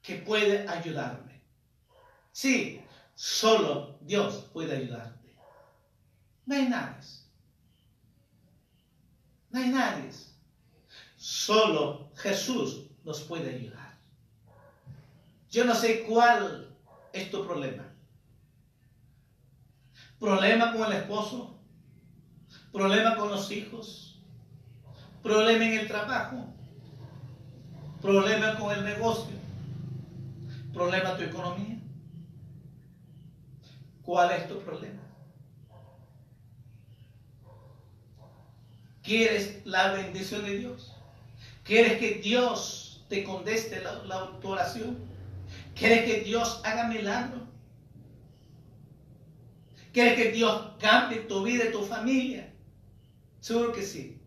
que 0.00 0.16
puede 0.16 0.66
ayudarme. 0.66 1.42
Sí, 2.32 2.82
solo 3.14 3.98
Dios 4.00 4.46
puede 4.52 4.76
ayudarte. 4.76 5.36
No 6.46 6.54
hay 6.54 6.68
nadie. 6.68 7.08
No 9.50 9.60
hay 9.60 9.68
nadie. 9.68 10.10
Solo 11.16 12.10
Jesús 12.16 12.83
nos 13.04 13.20
puede 13.20 13.54
ayudar. 13.54 13.94
Yo 15.50 15.64
no 15.64 15.74
sé 15.74 16.02
cuál 16.02 16.74
es 17.12 17.30
tu 17.30 17.46
problema. 17.46 17.84
Problema 20.18 20.72
con 20.72 20.90
el 20.90 20.98
esposo, 20.98 21.58
problema 22.72 23.16
con 23.16 23.30
los 23.30 23.50
hijos, 23.50 24.20
problema 25.22 25.64
en 25.64 25.74
el 25.74 25.86
trabajo, 25.86 26.46
problema 28.00 28.58
con 28.58 28.72
el 28.72 28.84
negocio, 28.84 29.36
problema 30.72 31.16
tu 31.16 31.22
economía. 31.22 31.78
¿Cuál 34.02 34.32
es 34.32 34.48
tu 34.48 34.58
problema? 34.60 35.00
¿Quieres 39.02 39.64
la 39.66 39.92
bendición 39.92 40.44
de 40.44 40.58
Dios? 40.58 40.92
¿Quieres 41.62 41.98
que 41.98 42.14
Dios 42.14 42.83
te 43.22 43.80
la, 43.82 44.04
la 44.04 44.30
oración? 44.42 44.98
¿Quieres 45.74 46.04
que 46.04 46.20
Dios 46.20 46.60
haga 46.64 46.88
milagro? 46.88 47.42
¿Quieres 49.92 50.14
que 50.14 50.32
Dios 50.32 50.70
cambie 50.80 51.20
tu 51.20 51.42
vida 51.42 51.66
y 51.66 51.72
tu 51.72 51.82
familia? 51.82 52.52
Seguro 53.40 53.72
que 53.72 53.82
sí. 53.82 54.18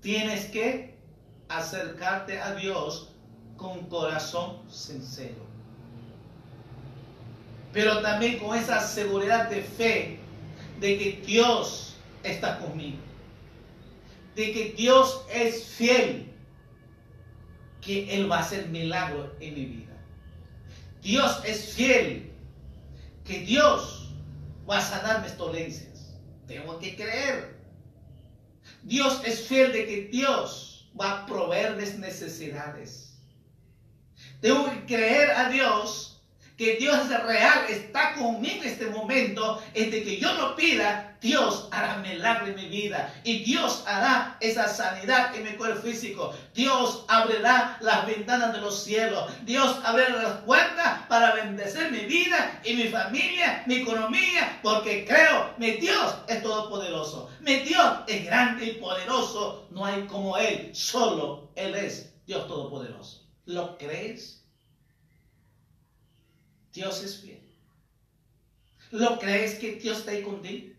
Tienes 0.00 0.46
que 0.46 0.98
acercarte 1.48 2.38
a 2.40 2.54
Dios 2.54 3.14
con 3.56 3.86
corazón 3.88 4.70
sincero 4.70 5.48
pero 7.72 8.00
también 8.00 8.38
con 8.38 8.56
esa 8.56 8.80
seguridad 8.80 9.48
de 9.48 9.62
fe 9.62 10.18
de 10.80 10.98
que 10.98 11.22
Dios 11.24 11.94
está 12.22 12.58
conmigo, 12.58 12.98
de 14.38 14.52
que 14.52 14.72
Dios 14.76 15.26
es 15.34 15.64
fiel, 15.64 16.32
que 17.80 18.14
Él 18.14 18.30
va 18.30 18.36
a 18.36 18.40
hacer 18.42 18.68
milagro 18.68 19.34
en 19.40 19.54
mi 19.54 19.64
vida. 19.64 19.96
Dios 21.02 21.42
es 21.44 21.74
fiel, 21.74 22.30
que 23.24 23.40
Dios 23.40 24.14
va 24.70 24.78
a 24.78 24.80
sanar 24.80 25.22
mis 25.22 25.36
dolencias. 25.36 26.14
Tengo 26.46 26.78
que 26.78 26.94
creer. 26.94 27.58
Dios 28.84 29.20
es 29.24 29.48
fiel 29.48 29.72
de 29.72 29.86
que 29.86 30.02
Dios 30.02 30.88
va 30.98 31.22
a 31.22 31.26
proveer 31.26 31.74
mis 31.74 31.98
necesidades. 31.98 33.18
Tengo 34.40 34.70
que 34.70 34.86
creer 34.86 35.32
a 35.32 35.48
Dios 35.48 36.22
que 36.56 36.76
Dios 36.76 37.10
es 37.10 37.22
real, 37.24 37.66
está 37.68 38.14
conmigo 38.14 38.62
en 38.62 38.68
este 38.68 38.86
momento, 38.86 39.60
es 39.74 39.90
de 39.90 40.02
que 40.02 40.18
yo 40.18 40.32
lo 40.34 40.54
pida, 40.54 41.07
Dios 41.20 41.68
hará 41.72 41.98
milagro 41.98 42.46
en 42.46 42.54
mi 42.54 42.68
vida 42.68 43.12
y 43.24 43.42
Dios 43.44 43.82
hará 43.86 44.36
esa 44.40 44.68
sanidad 44.68 45.34
en 45.34 45.44
mi 45.44 45.50
cuerpo 45.56 45.82
físico. 45.82 46.34
Dios 46.54 47.04
abrirá 47.08 47.76
las 47.80 48.06
ventanas 48.06 48.52
de 48.52 48.60
los 48.60 48.84
cielos. 48.84 49.30
Dios 49.42 49.78
abrirá 49.84 50.22
las 50.22 50.36
puertas 50.42 51.06
para 51.08 51.34
bendecir 51.34 51.90
mi 51.90 52.00
vida 52.00 52.60
y 52.64 52.74
mi 52.74 52.84
familia, 52.84 53.64
mi 53.66 53.76
economía, 53.76 54.60
porque 54.62 55.04
creo, 55.04 55.54
mi 55.58 55.72
Dios 55.72 56.14
es 56.28 56.42
todopoderoso. 56.42 57.30
Mi 57.40 57.56
Dios 57.56 57.98
es 58.06 58.24
grande 58.24 58.66
y 58.66 58.72
poderoso. 58.74 59.66
No 59.70 59.84
hay 59.84 60.06
como 60.06 60.36
Él, 60.36 60.70
solo 60.72 61.50
Él 61.56 61.74
es 61.74 62.14
Dios 62.26 62.46
todopoderoso. 62.46 63.26
¿Lo 63.46 63.76
crees? 63.76 64.44
Dios 66.72 67.02
es 67.02 67.20
fiel. 67.20 67.42
¿Lo 68.90 69.18
crees 69.18 69.58
que 69.58 69.72
Dios 69.72 69.98
está 69.98 70.12
ahí 70.12 70.22
contigo? 70.22 70.77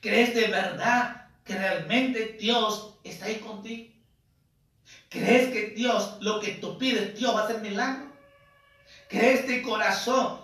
¿Crees 0.00 0.34
de 0.34 0.48
verdad 0.48 1.28
que 1.44 1.56
realmente 1.56 2.36
Dios 2.38 2.98
está 3.04 3.26
ahí 3.26 3.36
contigo? 3.36 3.92
¿Crees 5.08 5.52
que 5.52 5.68
Dios, 5.70 6.18
lo 6.20 6.40
que 6.40 6.52
tú 6.52 6.78
pides, 6.78 7.18
Dios 7.18 7.34
va 7.34 7.42
a 7.42 7.44
hacer 7.44 7.60
milagro? 7.60 8.12
¿Crees 9.08 9.46
de 9.46 9.62
corazón 9.62 10.40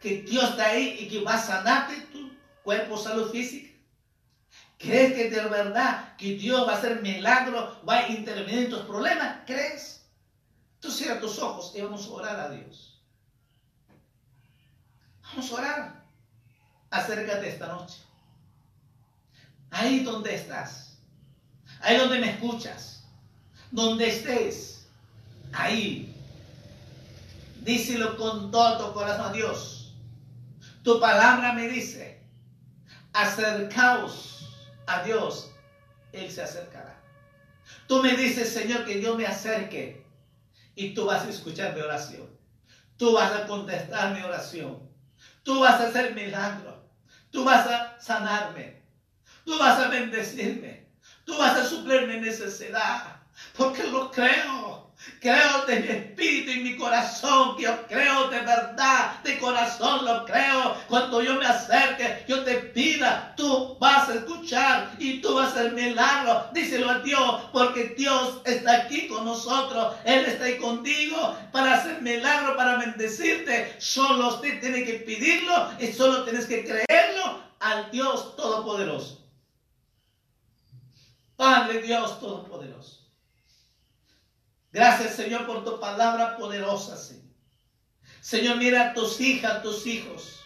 que 0.00 0.22
Dios 0.22 0.50
está 0.50 0.66
ahí 0.66 0.96
y 1.00 1.08
que 1.08 1.20
va 1.20 1.34
a 1.34 1.42
sanarte 1.42 2.00
tu 2.12 2.30
cuerpo, 2.62 2.96
salud 2.96 3.30
física? 3.30 3.68
¿Crees 4.78 5.14
que 5.14 5.30
de 5.30 5.48
verdad 5.48 6.16
que 6.16 6.34
Dios 6.34 6.66
va 6.66 6.74
a 6.74 6.78
hacer 6.78 7.02
milagro, 7.02 7.80
va 7.88 7.98
a 7.98 8.08
intervenir 8.08 8.64
en 8.64 8.70
tus 8.70 8.82
problemas? 8.82 9.38
¿Crees? 9.44 10.06
Tú 10.80 10.90
cierra 10.90 11.20
tus 11.20 11.38
ojos 11.40 11.72
y 11.74 11.80
vamos 11.80 12.06
a 12.06 12.10
orar 12.10 12.40
a 12.40 12.50
Dios. 12.50 13.02
Vamos 15.22 15.50
a 15.50 15.54
orar. 15.54 16.04
Acércate 16.90 17.48
esta 17.48 17.66
noche. 17.66 17.98
Ahí 19.70 20.00
donde 20.00 20.34
estás. 20.34 20.98
Ahí 21.80 21.96
donde 21.96 22.18
me 22.18 22.30
escuchas. 22.30 23.04
Donde 23.70 24.08
estés. 24.08 24.86
Ahí. 25.52 26.14
Díselo 27.60 28.16
con 28.16 28.50
todo 28.50 28.94
corazón 28.94 29.26
a 29.26 29.32
Dios. 29.32 29.78
Tu 30.82 30.98
palabra 31.00 31.52
me 31.52 31.68
dice, 31.68 32.18
acercaos 33.12 34.48
a 34.86 35.02
Dios, 35.02 35.50
Él 36.12 36.30
se 36.30 36.42
acercará. 36.42 36.98
Tú 37.86 38.02
me 38.02 38.16
dices, 38.16 38.52
Señor, 38.52 38.84
que 38.84 39.02
yo 39.02 39.16
me 39.16 39.26
acerque 39.26 40.06
y 40.74 40.94
tú 40.94 41.06
vas 41.06 41.24
a 41.24 41.28
escuchar 41.28 41.74
mi 41.74 41.80
oración. 41.82 42.28
Tú 42.96 43.12
vas 43.12 43.32
a 43.32 43.46
contestar 43.46 44.14
mi 44.14 44.22
oración. 44.22 44.88
Tú 45.42 45.60
vas 45.60 45.80
a 45.80 45.88
hacer 45.88 46.14
milagro. 46.14 46.88
Tú 47.30 47.44
vas 47.44 47.66
a 47.66 48.00
sanarme. 48.00 48.77
Tú 49.48 49.58
vas 49.58 49.78
a 49.78 49.88
bendecirme. 49.88 50.84
Tú 51.24 51.34
vas 51.38 51.56
a 51.56 51.64
suplir 51.64 52.06
mi 52.06 52.20
necesidad. 52.20 53.16
Porque 53.56 53.82
lo 53.84 54.10
creo. 54.10 54.92
Creo 55.22 55.64
de 55.64 55.80
mi 55.80 55.88
espíritu 55.88 56.50
y 56.50 56.60
mi 56.64 56.76
corazón, 56.76 57.56
que 57.56 57.62
yo 57.62 57.86
creo 57.86 58.28
de 58.28 58.40
verdad, 58.40 59.22
de 59.24 59.38
corazón 59.38 60.04
lo 60.04 60.26
creo. 60.26 60.76
Cuando 60.86 61.22
yo 61.22 61.36
me 61.36 61.46
acerque, 61.46 62.26
yo 62.28 62.44
te 62.44 62.56
pida, 62.56 63.32
tú 63.38 63.78
vas 63.80 64.10
a 64.10 64.16
escuchar 64.16 64.90
y 64.98 65.22
tú 65.22 65.34
vas 65.34 65.56
a 65.56 65.60
hacer 65.60 65.72
milagro. 65.72 66.50
Díselo 66.52 66.90
a 66.90 66.98
Dios, 66.98 67.40
porque 67.50 67.94
Dios 67.96 68.42
está 68.44 68.82
aquí 68.82 69.08
con 69.08 69.24
nosotros. 69.24 69.94
Él 70.04 70.26
está 70.26 70.44
ahí 70.44 70.58
contigo 70.58 71.38
para 71.52 71.76
hacer 71.76 72.02
milagro, 72.02 72.54
para 72.54 72.76
bendecirte. 72.76 73.76
Solo 73.78 74.28
usted 74.28 74.60
tiene 74.60 74.84
que 74.84 74.92
pedirlo 75.06 75.70
y 75.80 75.86
solo 75.86 76.24
tienes 76.24 76.44
que 76.44 76.64
creerlo 76.64 77.40
al 77.60 77.90
Dios 77.90 78.36
Todopoderoso. 78.36 79.17
Padre 81.38 81.82
Dios 81.82 82.18
Todopoderoso. 82.18 83.08
Gracias, 84.72 85.14
Señor, 85.14 85.46
por 85.46 85.64
tu 85.64 85.78
palabra 85.78 86.36
poderosa, 86.36 86.96
Señor. 86.96 87.32
Señor, 88.20 88.56
mira 88.56 88.90
a 88.90 88.92
tus 88.92 89.20
hijas, 89.20 89.62
tus 89.62 89.86
hijos, 89.86 90.40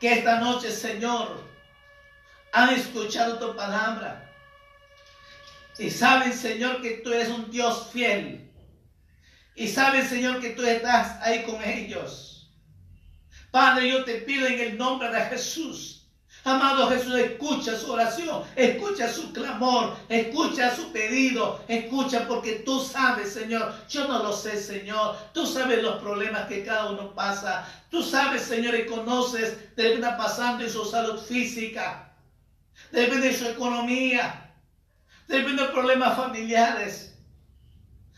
que 0.00 0.14
esta 0.14 0.40
noche, 0.40 0.70
Señor, 0.70 1.46
han 2.54 2.70
escuchado 2.70 3.38
tu 3.38 3.54
palabra. 3.54 4.32
Y 5.76 5.90
saben, 5.90 6.32
Señor, 6.32 6.80
que 6.80 7.02
tú 7.04 7.12
eres 7.12 7.28
un 7.28 7.50
Dios 7.50 7.90
fiel. 7.92 8.50
Y 9.54 9.68
saben, 9.68 10.08
Señor, 10.08 10.40
que 10.40 10.50
tú 10.50 10.62
estás 10.62 11.20
ahí 11.20 11.42
con 11.42 11.62
ellos. 11.62 12.50
Padre, 13.50 13.90
yo 13.90 14.04
te 14.04 14.22
pido 14.22 14.46
en 14.46 14.58
el 14.58 14.78
nombre 14.78 15.10
de 15.10 15.20
Jesús 15.26 16.01
Amado 16.44 16.88
Jesús, 16.88 17.14
escucha 17.14 17.76
su 17.76 17.92
oración, 17.92 18.42
escucha 18.56 19.08
su 19.08 19.32
clamor, 19.32 19.94
escucha 20.08 20.74
su 20.74 20.90
pedido, 20.90 21.60
escucha 21.68 22.26
porque 22.26 22.62
tú 22.66 22.80
sabes, 22.80 23.32
Señor, 23.32 23.72
yo 23.88 24.08
no 24.08 24.24
lo 24.24 24.32
sé, 24.32 24.60
Señor, 24.60 25.16
tú 25.32 25.46
sabes 25.46 25.80
los 25.82 26.02
problemas 26.02 26.48
que 26.48 26.64
cada 26.64 26.90
uno 26.90 27.14
pasa, 27.14 27.64
tú 27.90 28.02
sabes, 28.02 28.42
Señor, 28.42 28.74
y 28.74 28.86
conoces 28.86 29.76
de 29.76 29.84
lo 29.84 29.88
que 29.90 29.94
está 29.94 30.16
pasando 30.16 30.64
en 30.64 30.70
su 30.70 30.84
salud 30.84 31.20
física, 31.20 32.12
depende 32.90 33.28
de 33.28 33.38
su 33.38 33.46
economía, 33.46 34.52
depende 35.28 35.62
de 35.62 35.68
problemas 35.68 36.16
familiares. 36.16 37.14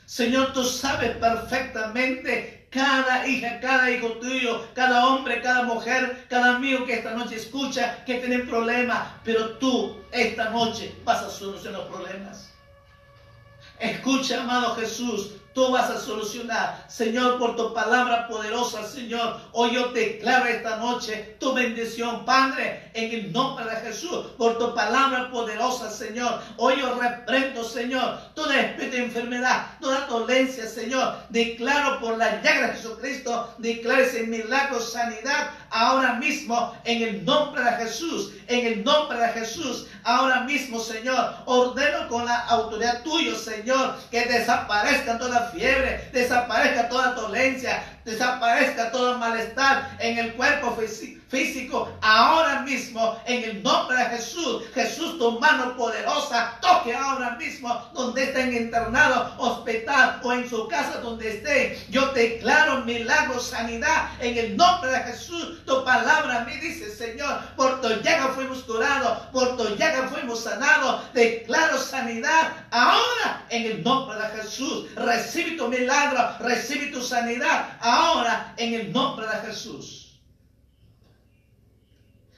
Señor, 0.07 0.55
tú 0.55 0.65
sabes 0.65 1.15
perfectamente 1.19 2.54
cada 2.75 3.25
hija, 3.29 3.61
cada 3.61 3.89
hijo 3.89 4.09
tuyo, 4.15 4.67
cada 4.75 5.07
hombre, 5.07 5.41
cada 5.41 5.63
mujer, 5.63 6.27
cada 6.29 6.57
amigo 6.57 6.85
que 6.85 6.95
esta 6.95 7.13
noche 7.13 7.37
escucha 7.37 8.05
que 8.05 8.19
tiene 8.19 8.41
problemas, 8.41 9.11
pero 9.23 9.51
tú 9.59 9.97
esta 10.11 10.51
noche 10.51 10.93
vas 11.05 11.23
a 11.23 11.31
solucionar 11.31 11.83
los 11.83 11.91
problemas. 11.91 12.51
Escucha, 13.79 14.43
amado 14.43 14.75
Jesús, 14.75 15.35
tú 15.55 15.71
vas 15.71 15.89
a 15.89 15.99
solucionar. 15.99 16.85
Señor, 16.89 17.39
por 17.39 17.57
tu 17.57 17.73
palabra 17.73 18.27
poderosa, 18.29 18.87
Señor, 18.87 19.41
hoy 19.53 19.75
yo 19.75 19.89
declaro 19.89 20.47
esta 20.47 20.77
noche 20.77 21.37
tu 21.39 21.53
bendición, 21.53 22.25
Padre, 22.25 22.91
en 22.93 23.13
el 23.13 23.33
nombre 23.33 23.65
de 23.65 23.77
Jesús, 23.77 24.27
por 24.37 24.59
tu 24.59 24.75
palabra 24.75 25.31
poderosa, 25.31 25.91
Señor. 25.91 26.41
Hoy 26.57 26.81
yo 26.81 26.95
reprendo, 26.95 27.65
Señor, 27.65 28.19
toda 28.35 28.61
especie 28.61 28.91
de 28.91 29.05
enfermedad, 29.05 29.67
toda 29.81 30.07
dolencia, 30.07 30.67
Señor. 30.67 31.15
Declaro 31.31 32.01
por 32.01 32.19
la 32.19 32.43
llaga 32.43 32.69
de 32.69 32.73
Jesucristo, 32.75 33.55
declaro 33.59 34.03
ese 34.03 34.25
milagro, 34.25 34.81
sanidad, 34.81 35.51
ahora 35.75 36.15
mismo, 36.15 36.73
en 36.85 37.03
el 37.03 37.25
nombre 37.25 37.63
de 37.63 37.73
Jesús, 37.73 38.33
en 38.47 38.65
el 38.65 38.85
nombre 38.85 39.19
de 39.19 39.29
Jesús, 39.29 39.89
ahora 40.05 40.43
mismo, 40.43 40.79
Señor, 40.79 41.35
ordeno 41.47 42.09
con 42.09 42.25
la 42.25 42.39
autoridad 42.47 43.03
tuya, 43.03 43.35
Señor, 43.35 43.97
que 44.11 44.25
desaparezcan 44.25 45.19
todas 45.19 45.53
fiebre, 45.53 46.09
desaparezca 46.13 46.89
toda 46.89 47.15
dolencia, 47.15 47.83
desaparezca 48.05 48.91
todo 48.91 49.19
malestar 49.19 49.97
en 49.99 50.19
el 50.19 50.35
cuerpo 50.35 50.77
físico 51.29 51.89
ahora 52.01 52.63
mismo 52.63 53.19
en 53.27 53.45
el 53.45 53.63
nombre 53.63 53.97
de 53.97 54.05
Jesús. 54.17 54.63
Jesús, 54.75 55.19
tu 55.19 55.41
mano 55.41 55.77
poderosa, 55.77 56.59
toque 56.61 56.95
ahora 56.95 57.33
mismo 57.33 57.91
donde 57.93 58.25
estén 58.25 58.55
internados, 58.55 59.33
hospital 59.39 60.21
o 60.23 60.33
en 60.33 60.49
su 60.49 60.69
casa 60.69 60.99
donde 61.01 61.37
esté. 61.37 61.79
Yo 61.91 62.13
declaro 62.13 62.85
milagro, 62.85 63.41
sanidad 63.41 64.11
en 64.21 64.39
el 64.39 64.57
nombre 64.57 64.91
de 64.91 65.01
Jesús. 65.01 65.65
Tu 65.65 65.85
palabra 65.85 66.45
me 66.47 66.57
dice, 66.59 66.91
Señor, 66.95 67.41
por 67.57 67.81
tu 67.81 67.89
llaga 68.03 68.29
fuimos 68.35 68.63
curados, 68.63 68.94
por 69.33 69.57
tu 69.57 69.77
llaga 69.77 70.09
fuimos 70.09 70.43
sanados. 70.43 71.13
Declaro 71.13 71.79
sanidad 71.79 72.67
ahora 72.71 73.47
en 73.51 73.67
el 73.67 73.83
nombre 73.83 74.19
de 74.19 74.43
Jesús. 74.43 74.95
Recibe 74.95 75.57
tu 75.57 75.69
milagro, 75.69 76.39
recibe 76.41 76.87
tu 76.87 77.03
sanidad 77.03 77.77
ahora 77.81 78.55
en 78.57 78.75
el 78.75 78.93
nombre 78.93 79.27
de 79.27 79.47
Jesús. 79.47 80.21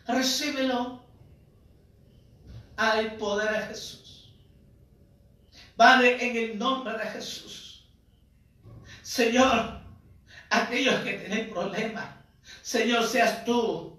Recíbelo. 0.06 1.04
Hay 2.76 3.10
poder 3.18 3.54
en 3.54 3.68
Jesús. 3.68 4.34
Padre, 5.76 6.24
en 6.24 6.36
el 6.36 6.58
nombre 6.58 6.96
de 6.96 7.04
Jesús. 7.06 7.86
Señor, 9.02 9.80
aquellos 10.50 10.96
que 11.00 11.14
tienen 11.14 11.50
problemas, 11.50 12.06
Señor, 12.62 13.06
seas 13.06 13.44
tú 13.44 13.95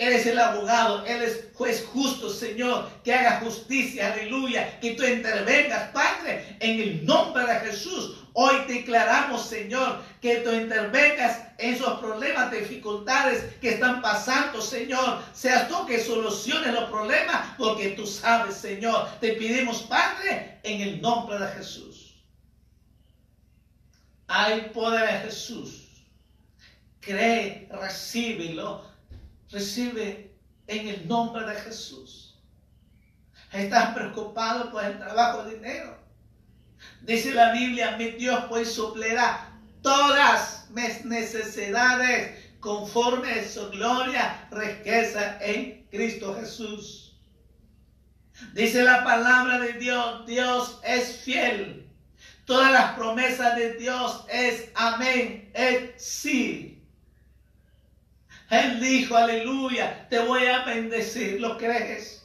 Eres 0.00 0.26
el 0.26 0.38
abogado, 0.38 1.04
eres 1.06 1.48
juez 1.54 1.84
justo, 1.92 2.30
Señor, 2.30 2.88
que 3.02 3.12
haga 3.12 3.40
justicia, 3.40 4.12
aleluya, 4.12 4.78
que 4.78 4.92
tú 4.92 5.02
intervengas, 5.02 5.90
Padre, 5.90 6.56
en 6.60 6.80
el 6.80 7.04
nombre 7.04 7.44
de 7.44 7.54
Jesús. 7.66 8.14
Hoy 8.32 8.54
declaramos, 8.68 9.44
Señor, 9.44 10.00
que 10.20 10.36
tú 10.36 10.52
intervengas 10.52 11.40
en 11.58 11.74
esos 11.74 11.98
problemas, 11.98 12.52
dificultades 12.52 13.42
que 13.60 13.70
están 13.70 14.00
pasando, 14.00 14.62
Señor. 14.62 15.20
Seas 15.32 15.66
tú 15.66 15.84
que 15.84 15.98
soluciones 15.98 16.72
los 16.72 16.88
problemas, 16.90 17.56
porque 17.58 17.88
tú 17.88 18.06
sabes, 18.06 18.54
Señor. 18.54 19.08
Te 19.20 19.32
pedimos, 19.32 19.82
Padre, 19.82 20.60
en 20.62 20.80
el 20.80 21.02
nombre 21.02 21.40
de 21.40 21.48
Jesús. 21.54 22.22
Hay 24.28 24.70
poder 24.72 25.12
en 25.16 25.22
Jesús. 25.22 25.88
Cree, 27.00 27.68
recíbelo 27.72 28.87
Recibe 29.50 30.34
en 30.66 30.88
el 30.88 31.08
nombre 31.08 31.46
de 31.46 31.54
Jesús. 31.60 32.38
Estás 33.52 33.94
preocupado 33.94 34.70
por 34.70 34.84
el 34.84 34.98
trabajo, 34.98 35.44
dinero. 35.44 35.96
Dice 37.02 37.32
la 37.32 37.52
Biblia, 37.52 37.96
mi 37.96 38.10
Dios 38.10 38.44
pues 38.48 38.72
suplirá 38.72 39.58
todas 39.82 40.66
mis 40.70 41.04
necesidades 41.04 42.44
conforme 42.60 43.30
a 43.32 43.48
su 43.48 43.70
gloria, 43.70 44.46
riqueza 44.50 45.38
en 45.40 45.86
Cristo 45.90 46.36
Jesús. 46.38 47.16
Dice 48.52 48.82
la 48.82 49.02
palabra 49.02 49.58
de 49.58 49.72
Dios, 49.74 50.26
Dios 50.26 50.80
es 50.84 51.16
fiel. 51.22 51.88
Todas 52.44 52.72
las 52.72 52.92
promesas 52.92 53.56
de 53.56 53.74
Dios 53.74 54.24
es 54.30 54.70
amén, 54.74 55.50
es 55.54 56.02
sí. 56.02 56.77
Él 58.50 58.80
dijo, 58.80 59.16
aleluya, 59.16 60.06
te 60.08 60.18
voy 60.20 60.46
a 60.46 60.64
bendecir. 60.64 61.40
¿Lo 61.40 61.56
crees? 61.56 62.17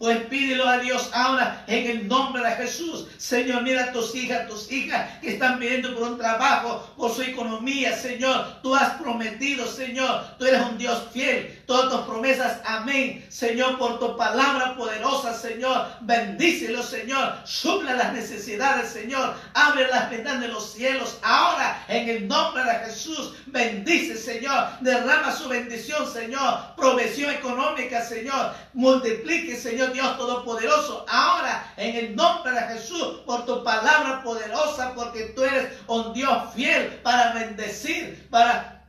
Pues 0.00 0.18
pídelo 0.28 0.66
a 0.66 0.78
Dios 0.78 1.10
ahora 1.12 1.62
en 1.66 1.90
el 1.90 2.08
nombre 2.08 2.42
de 2.42 2.52
Jesús. 2.52 3.06
Señor, 3.18 3.62
mira 3.62 3.84
a 3.84 3.92
tus 3.92 4.14
hijas, 4.14 4.48
tus 4.48 4.72
hijas 4.72 5.18
que 5.20 5.34
están 5.34 5.58
pidiendo 5.58 5.94
por 5.94 6.04
un 6.12 6.16
trabajo, 6.16 6.90
por 6.96 7.14
su 7.14 7.20
economía, 7.20 7.94
Señor. 7.94 8.62
Tú 8.62 8.74
has 8.74 8.94
prometido, 8.94 9.66
Señor. 9.66 10.38
Tú 10.38 10.46
eres 10.46 10.62
un 10.62 10.78
Dios 10.78 11.08
fiel. 11.12 11.62
Todas 11.66 11.90
tus 11.90 12.00
promesas, 12.06 12.62
amén. 12.64 13.26
Señor, 13.28 13.76
por 13.76 13.98
tu 13.98 14.16
palabra 14.16 14.74
poderosa, 14.74 15.34
Señor. 15.34 15.88
Bendícelo, 16.00 16.82
Señor. 16.82 17.34
Suple 17.44 17.94
las 17.94 18.14
necesidades, 18.14 18.88
Señor. 18.88 19.34
Abre 19.52 19.86
las 19.88 20.08
ventanas 20.08 20.40
de 20.40 20.48
los 20.48 20.72
cielos. 20.72 21.18
Ahora, 21.22 21.84
en 21.88 22.08
el 22.08 22.26
nombre 22.26 22.64
de 22.64 22.86
Jesús, 22.86 23.34
bendice, 23.44 24.16
Señor. 24.16 24.64
Derrama 24.80 25.30
su 25.30 25.46
bendición, 25.46 26.10
Señor. 26.10 26.74
Provisión 26.74 27.34
económica, 27.34 28.02
Señor. 28.02 28.54
Multiplique, 28.72 29.56
Señor 29.56 29.89
Dios 29.92 30.16
Todopoderoso, 30.16 31.04
ahora 31.08 31.72
en 31.76 31.96
el 31.96 32.16
nombre 32.16 32.52
de 32.52 32.60
Jesús, 32.74 33.20
por 33.26 33.44
tu 33.46 33.62
palabra 33.62 34.22
poderosa, 34.22 34.94
porque 34.94 35.26
tú 35.36 35.44
eres 35.44 35.78
un 35.86 36.12
Dios 36.12 36.54
fiel 36.54 37.00
para 37.02 37.32
bendecir, 37.32 38.28
para 38.30 38.84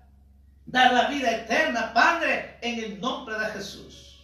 dar 0.65 0.93
la 0.93 1.07
vida 1.07 1.31
eterna, 1.31 1.93
Padre, 1.93 2.57
en 2.61 2.79
el 2.79 3.01
nombre 3.01 3.37
de 3.37 3.45
Jesús. 3.47 4.19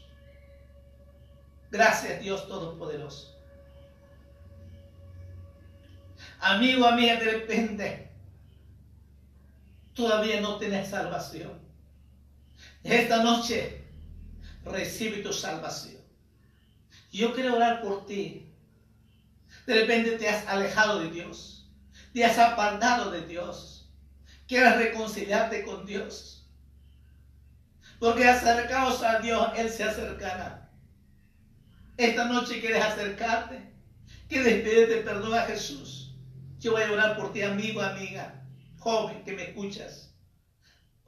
Gracias 1.72 2.22
Dios 2.22 2.48
Todopoderoso. 2.48 3.36
Amigo, 6.40 6.86
amiga, 6.86 7.16
de 7.16 7.26
repente 7.26 8.12
todavía 9.94 10.40
no 10.40 10.58
tienes 10.58 10.90
salvación. 10.90 11.60
Esta 12.84 13.24
noche 13.24 13.84
recibe 14.64 15.18
tu 15.18 15.34
salvación. 15.34 15.97
Yo 17.12 17.34
quiero 17.34 17.56
orar 17.56 17.82
por 17.82 18.06
ti. 18.06 18.54
De 19.66 19.74
repente 19.74 20.12
te 20.18 20.30
has 20.30 20.48
alejado 20.48 21.00
de 21.00 21.10
Dios. 21.10 21.70
Te 22.14 22.26
has 22.26 22.38
apartado 22.38 23.12
de 23.12 23.26
Dios. 23.26 23.90
Quieres 24.48 24.78
reconciliarte 24.78 25.64
con 25.64 25.86
Dios. 25.86 26.50
Porque 28.00 28.28
acercaos 28.28 29.02
a 29.04 29.20
Dios, 29.20 29.50
Él 29.56 29.70
se 29.70 29.84
acercará. 29.84 30.70
Esta 31.96 32.26
noche 32.26 32.60
quieres 32.60 32.84
acercarte. 32.84 33.74
Quieres 34.28 34.62
pedirte 34.62 34.98
perdón 34.98 35.34
a 35.34 35.42
Jesús. 35.44 36.16
Yo 36.60 36.74
voy 36.74 36.84
a 36.84 36.92
orar 36.92 37.18
por 37.18 37.32
ti, 37.32 37.42
amigo, 37.42 37.82
amiga, 37.82 38.44
joven 38.80 39.24
que 39.24 39.34
me 39.34 39.44
escuchas. 39.44 40.14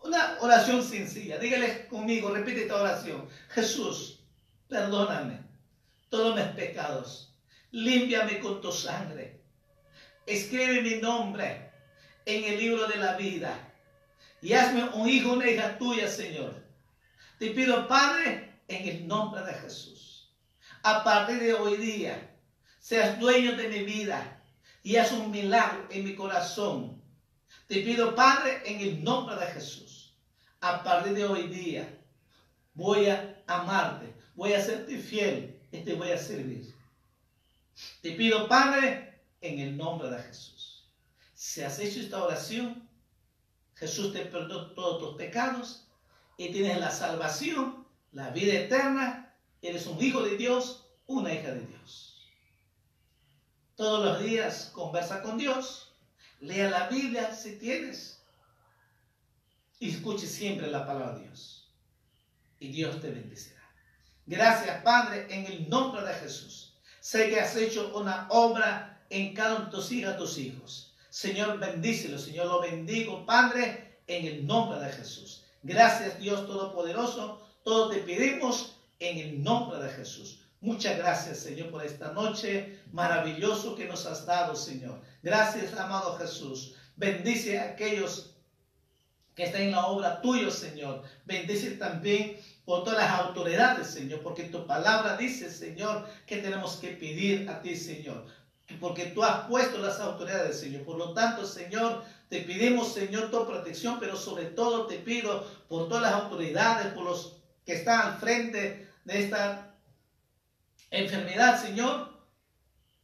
Una 0.04 0.38
oración 0.40 0.82
sencilla. 0.82 1.38
Dígale 1.38 1.88
conmigo, 1.88 2.32
repite 2.32 2.62
esta 2.62 2.82
oración. 2.82 3.28
Jesús, 3.50 4.24
perdóname 4.68 5.49
todos 6.10 6.36
mis 6.36 6.46
pecados. 6.56 7.34
Límpiame 7.72 8.40
con 8.40 8.62
tu 8.62 8.72
sangre. 8.72 9.42
Escribe 10.26 10.82
mi 10.82 10.96
nombre 10.96 11.72
en 12.26 12.44
el 12.44 12.60
libro 12.60 12.88
de 12.88 12.98
la 12.98 13.16
vida. 13.16 13.74
Y 14.42 14.54
hazme 14.54 14.84
un 14.94 15.08
hijo, 15.08 15.34
una 15.34 15.50
hija 15.50 15.78
tuya, 15.78 16.08
Señor. 16.08 16.56
Te 17.38 17.52
pido, 17.52 17.88
Padre, 17.88 18.62
en 18.68 18.88
el 18.88 19.08
nombre 19.08 19.42
de 19.44 19.54
Jesús. 19.54 20.32
A 20.84 21.04
partir 21.04 21.40
de 21.40 21.54
hoy 21.54 21.78
día, 21.78 22.36
seas 22.80 23.20
dueño 23.20 23.56
de 23.56 23.68
mi 23.68 23.84
vida 23.84 24.42
y 24.82 24.96
haz 24.96 25.12
un 25.12 25.30
milagro 25.30 25.88
en 25.90 26.06
mi 26.06 26.16
corazón. 26.16 27.02
Te 27.68 27.82
pido, 27.82 28.16
Padre, 28.16 28.62
en 28.66 28.80
el 28.80 29.04
nombre 29.04 29.36
de 29.36 29.46
Jesús. 29.48 30.16
A 30.62 30.84
partir 30.84 31.14
de 31.14 31.26
hoy 31.26 31.48
día, 31.48 31.98
voy 32.74 33.08
a 33.08 33.44
amarte, 33.48 34.14
voy 34.36 34.54
a 34.54 34.62
serte 34.62 34.98
fiel 34.98 35.59
y 35.72 35.82
te 35.82 35.94
voy 35.94 36.12
a 36.12 36.18
servir. 36.18 36.74
Te 38.02 38.12
pido, 38.14 38.48
Padre, 38.48 39.20
en 39.42 39.60
el 39.60 39.78
nombre 39.78 40.10
de 40.10 40.22
Jesús. 40.24 40.86
Si 41.34 41.62
has 41.62 41.80
hecho 41.80 42.00
esta 42.00 42.24
oración, 42.24 42.88
Jesús 43.76 44.12
te 44.12 44.26
perdonó 44.26 44.72
todos 44.72 45.00
tus 45.00 45.16
pecados 45.18 45.88
y 46.38 46.52
tienes 46.52 46.80
la 46.80 46.92
salvación, 46.92 47.86
la 48.12 48.30
vida 48.32 48.54
eterna. 48.54 49.34
Eres 49.62 49.88
un 49.88 50.02
hijo 50.04 50.22
de 50.22 50.36
Dios, 50.38 50.86
una 51.08 51.34
hija 51.34 51.54
de 51.54 51.66
Dios. 51.66 52.28
Todos 53.76 54.06
los 54.06 54.22
días 54.22 54.72
conversa 54.74 55.22
con 55.22 55.38
Dios. 55.38 55.94
Lea 56.42 56.70
la 56.70 56.90
Biblia 56.90 57.34
si 57.34 57.58
tienes. 57.58 58.22
Y 59.80 59.92
escuche 59.92 60.28
siempre 60.28 60.68
la 60.68 60.86
palabra 60.86 61.16
de 61.16 61.24
Dios. 61.24 61.72
Y 62.60 62.70
Dios 62.70 63.00
te 63.00 63.12
bendecirá. 63.12 63.59
Gracias, 64.30 64.84
Padre, 64.84 65.26
en 65.32 65.48
el 65.48 65.68
nombre 65.70 66.04
de 66.06 66.14
Jesús. 66.14 66.76
Sé 67.00 67.32
que 67.32 67.40
has 67.40 67.56
hecho 67.56 67.92
una 67.98 68.28
obra 68.30 69.02
en 69.10 69.34
cada 69.34 69.56
uno 69.56 69.66
de 69.66 69.72
tus 69.72 69.90
tus 70.18 70.38
hijos. 70.38 70.94
Señor, 71.10 71.58
bendícelo. 71.58 72.20
Señor, 72.20 72.46
lo 72.46 72.62
bendigo, 72.62 73.26
Padre, 73.26 73.98
en 74.06 74.28
el 74.28 74.46
nombre 74.46 74.80
de 74.82 74.92
Jesús. 74.92 75.46
Gracias, 75.64 76.20
Dios 76.20 76.46
Todopoderoso. 76.46 77.42
Todo 77.64 77.90
te 77.90 78.02
pedimos 78.02 78.76
en 79.00 79.18
el 79.18 79.42
nombre 79.42 79.80
de 79.80 79.90
Jesús. 79.90 80.42
Muchas 80.62 80.96
gracias, 81.00 81.40
Señor, 81.40 81.72
por 81.72 81.84
esta 81.84 82.12
noche 82.12 82.78
maravilloso 82.92 83.76
que 83.76 83.88
nos 83.88 84.06
has 84.06 84.28
dado, 84.28 84.56
Señor. 84.56 85.02
Gracias, 85.24 85.74
amado 85.74 86.20
Jesús. 86.20 86.76
Bendice 86.98 87.58
a 87.58 87.70
aquellos 87.70 88.36
que 89.34 89.46
están 89.46 89.64
en 89.64 89.72
la 89.72 89.88
obra 89.88 90.22
tuya, 90.22 90.52
Señor. 90.52 91.02
Bendice 91.26 91.72
también 91.72 92.38
por 92.70 92.84
todas 92.84 93.00
las 93.00 93.20
autoridades, 93.22 93.88
Señor, 93.88 94.22
porque 94.22 94.44
tu 94.44 94.68
palabra 94.68 95.18
dice, 95.18 95.50
Señor, 95.50 96.08
que 96.28 96.38
tenemos 96.38 96.76
que 96.76 96.90
pedir 96.90 97.50
a 97.50 97.64
ti, 97.64 97.76
Señor. 97.76 98.28
Porque 98.80 99.08
tú 99.08 99.24
has 99.24 99.48
puesto 99.48 99.80
las 99.80 100.00
autoridades, 100.00 100.60
Señor. 100.60 100.84
Por 100.84 101.00
lo 101.00 101.14
tanto, 101.16 101.48
Señor, 101.48 102.04
te 102.30 102.42
pedimos, 102.42 102.94
Señor, 102.94 103.32
tu 103.32 103.44
protección, 103.48 104.00
pero 104.00 104.16
sobre 104.16 104.46
todo 104.46 104.86
te 104.86 105.00
pido 105.00 105.48
por 105.68 105.88
todas 105.88 106.04
las 106.04 106.14
autoridades, 106.14 106.94
por 106.94 107.06
los 107.06 107.38
que 107.66 107.74
están 107.74 108.02
al 108.02 108.20
frente 108.20 108.88
de 109.04 109.20
esta 109.20 109.74
enfermedad, 110.92 111.60
Señor. 111.60 112.20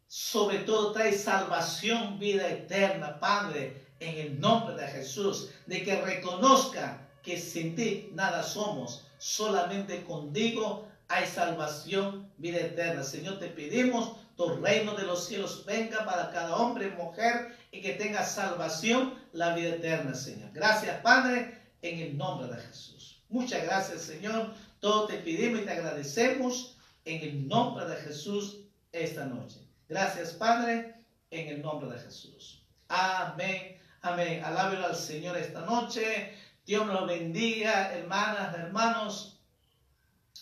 Sobre 0.08 0.60
todo 0.60 0.92
trae 0.92 1.12
salvación, 1.12 2.20
vida 2.20 2.48
eterna, 2.48 3.20
Padre, 3.20 3.88
en 4.00 4.16
el 4.16 4.40
nombre 4.40 4.76
de 4.76 4.88
Jesús. 4.90 5.50
De 5.66 5.84
que 5.84 6.00
reconozca 6.04 7.02
que 7.26 7.40
sin 7.40 7.76
ti 7.76 8.10
nada 8.14 8.44
somos, 8.44 9.08
solamente 9.18 10.04
contigo 10.06 10.88
hay 11.08 11.26
salvación, 11.26 12.32
vida 12.38 12.60
eterna. 12.60 13.04
Señor, 13.04 13.40
te 13.40 13.48
pedimos, 13.48 14.16
tu 14.38 14.48
reino 14.58 14.96
de 14.96 15.04
los 15.04 15.26
cielos 15.26 15.66
venga 15.66 16.06
para 16.06 16.32
cada 16.32 16.56
hombre 16.56 16.88
y 16.88 17.02
mujer 17.02 17.56
y 17.72 17.82
que 17.82 17.94
tenga 17.94 18.24
salvación, 18.24 19.16
la 19.34 19.56
vida 19.56 19.76
eterna, 19.76 20.14
Señor. 20.14 20.52
Gracias, 20.54 21.02
Padre, 21.02 21.60
en 21.82 22.00
el 22.00 22.18
nombre 22.18 22.48
de 22.48 22.62
Jesús. 22.62 23.22
Muchas 23.30 23.64
gracias, 23.64 24.02
Señor. 24.02 24.54
Todo 24.80 25.08
te 25.08 25.18
pedimos 25.18 25.62
y 25.62 25.66
te 25.66 25.72
agradecemos 25.72 26.78
en 27.06 27.22
el 27.22 27.48
nombre 27.48 27.86
de 27.86 27.96
Jesús 27.98 28.60
esta 28.92 29.26
noche. 29.26 29.60
Gracias, 29.90 30.32
Padre, 30.32 30.96
en 31.32 31.48
el 31.50 31.62
nombre 31.62 31.90
de 31.90 32.00
Jesús. 32.00 32.64
Amén. 32.88 33.78
Amén. 34.02 34.44
Alábelo 34.44 34.86
al 34.86 34.96
Señor 34.96 35.38
esta 35.38 35.62
noche. 35.62 36.34
Dios 36.66 36.88
nos 36.88 37.06
bendiga, 37.06 37.94
hermanas, 37.94 38.56
hermanos. 38.56 39.38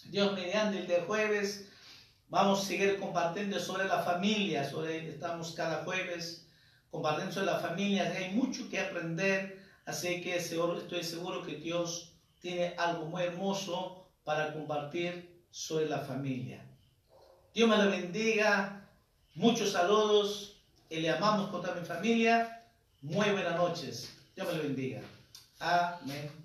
Dios 0.06 0.34
mediante 0.34 0.80
el 0.80 0.88
de 0.88 1.02
jueves. 1.02 1.70
Vamos 2.30 2.62
a 2.62 2.66
seguir 2.66 2.98
compartiendo 2.98 3.60
sobre 3.60 3.86
la 3.86 4.04
familia. 4.04 4.64
Sobre, 4.70 5.10
estamos 5.10 5.52
cada 5.52 5.84
jueves 5.84 6.48
compartiendo 6.92 7.34
sobre 7.34 7.48
la 7.48 7.60
familia. 7.60 8.14
Hay 8.18 8.32
mucho 8.34 8.70
que 8.70 8.80
aprender. 8.80 9.62
Así 9.86 10.22
que 10.22 10.38
estoy 10.38 11.04
seguro 11.04 11.44
que 11.44 11.58
Dios 11.58 12.14
tiene 12.40 12.74
algo 12.78 13.06
muy 13.06 13.24
hermoso 13.24 14.08
para 14.24 14.54
compartir 14.54 15.44
sobre 15.52 15.90
la 15.90 16.00
familia. 16.00 16.64
Dios 17.54 17.68
me 17.68 17.76
lo 17.76 17.90
bendiga. 17.90 18.88
Muchos 19.36 19.74
saludos. 19.74 20.62
Y 20.90 21.02
le 21.02 21.10
amamos 21.10 21.50
con 21.50 21.62
toda 21.62 21.76
mi 21.76 21.86
familia. 21.86 22.64
Muy 23.02 23.30
buenas 23.32 23.58
noches. 23.58 24.16
Dios 24.36 24.48
me 24.48 24.54
lo 24.54 24.64
bendiga. 24.64 25.02
Amén. 25.64 26.43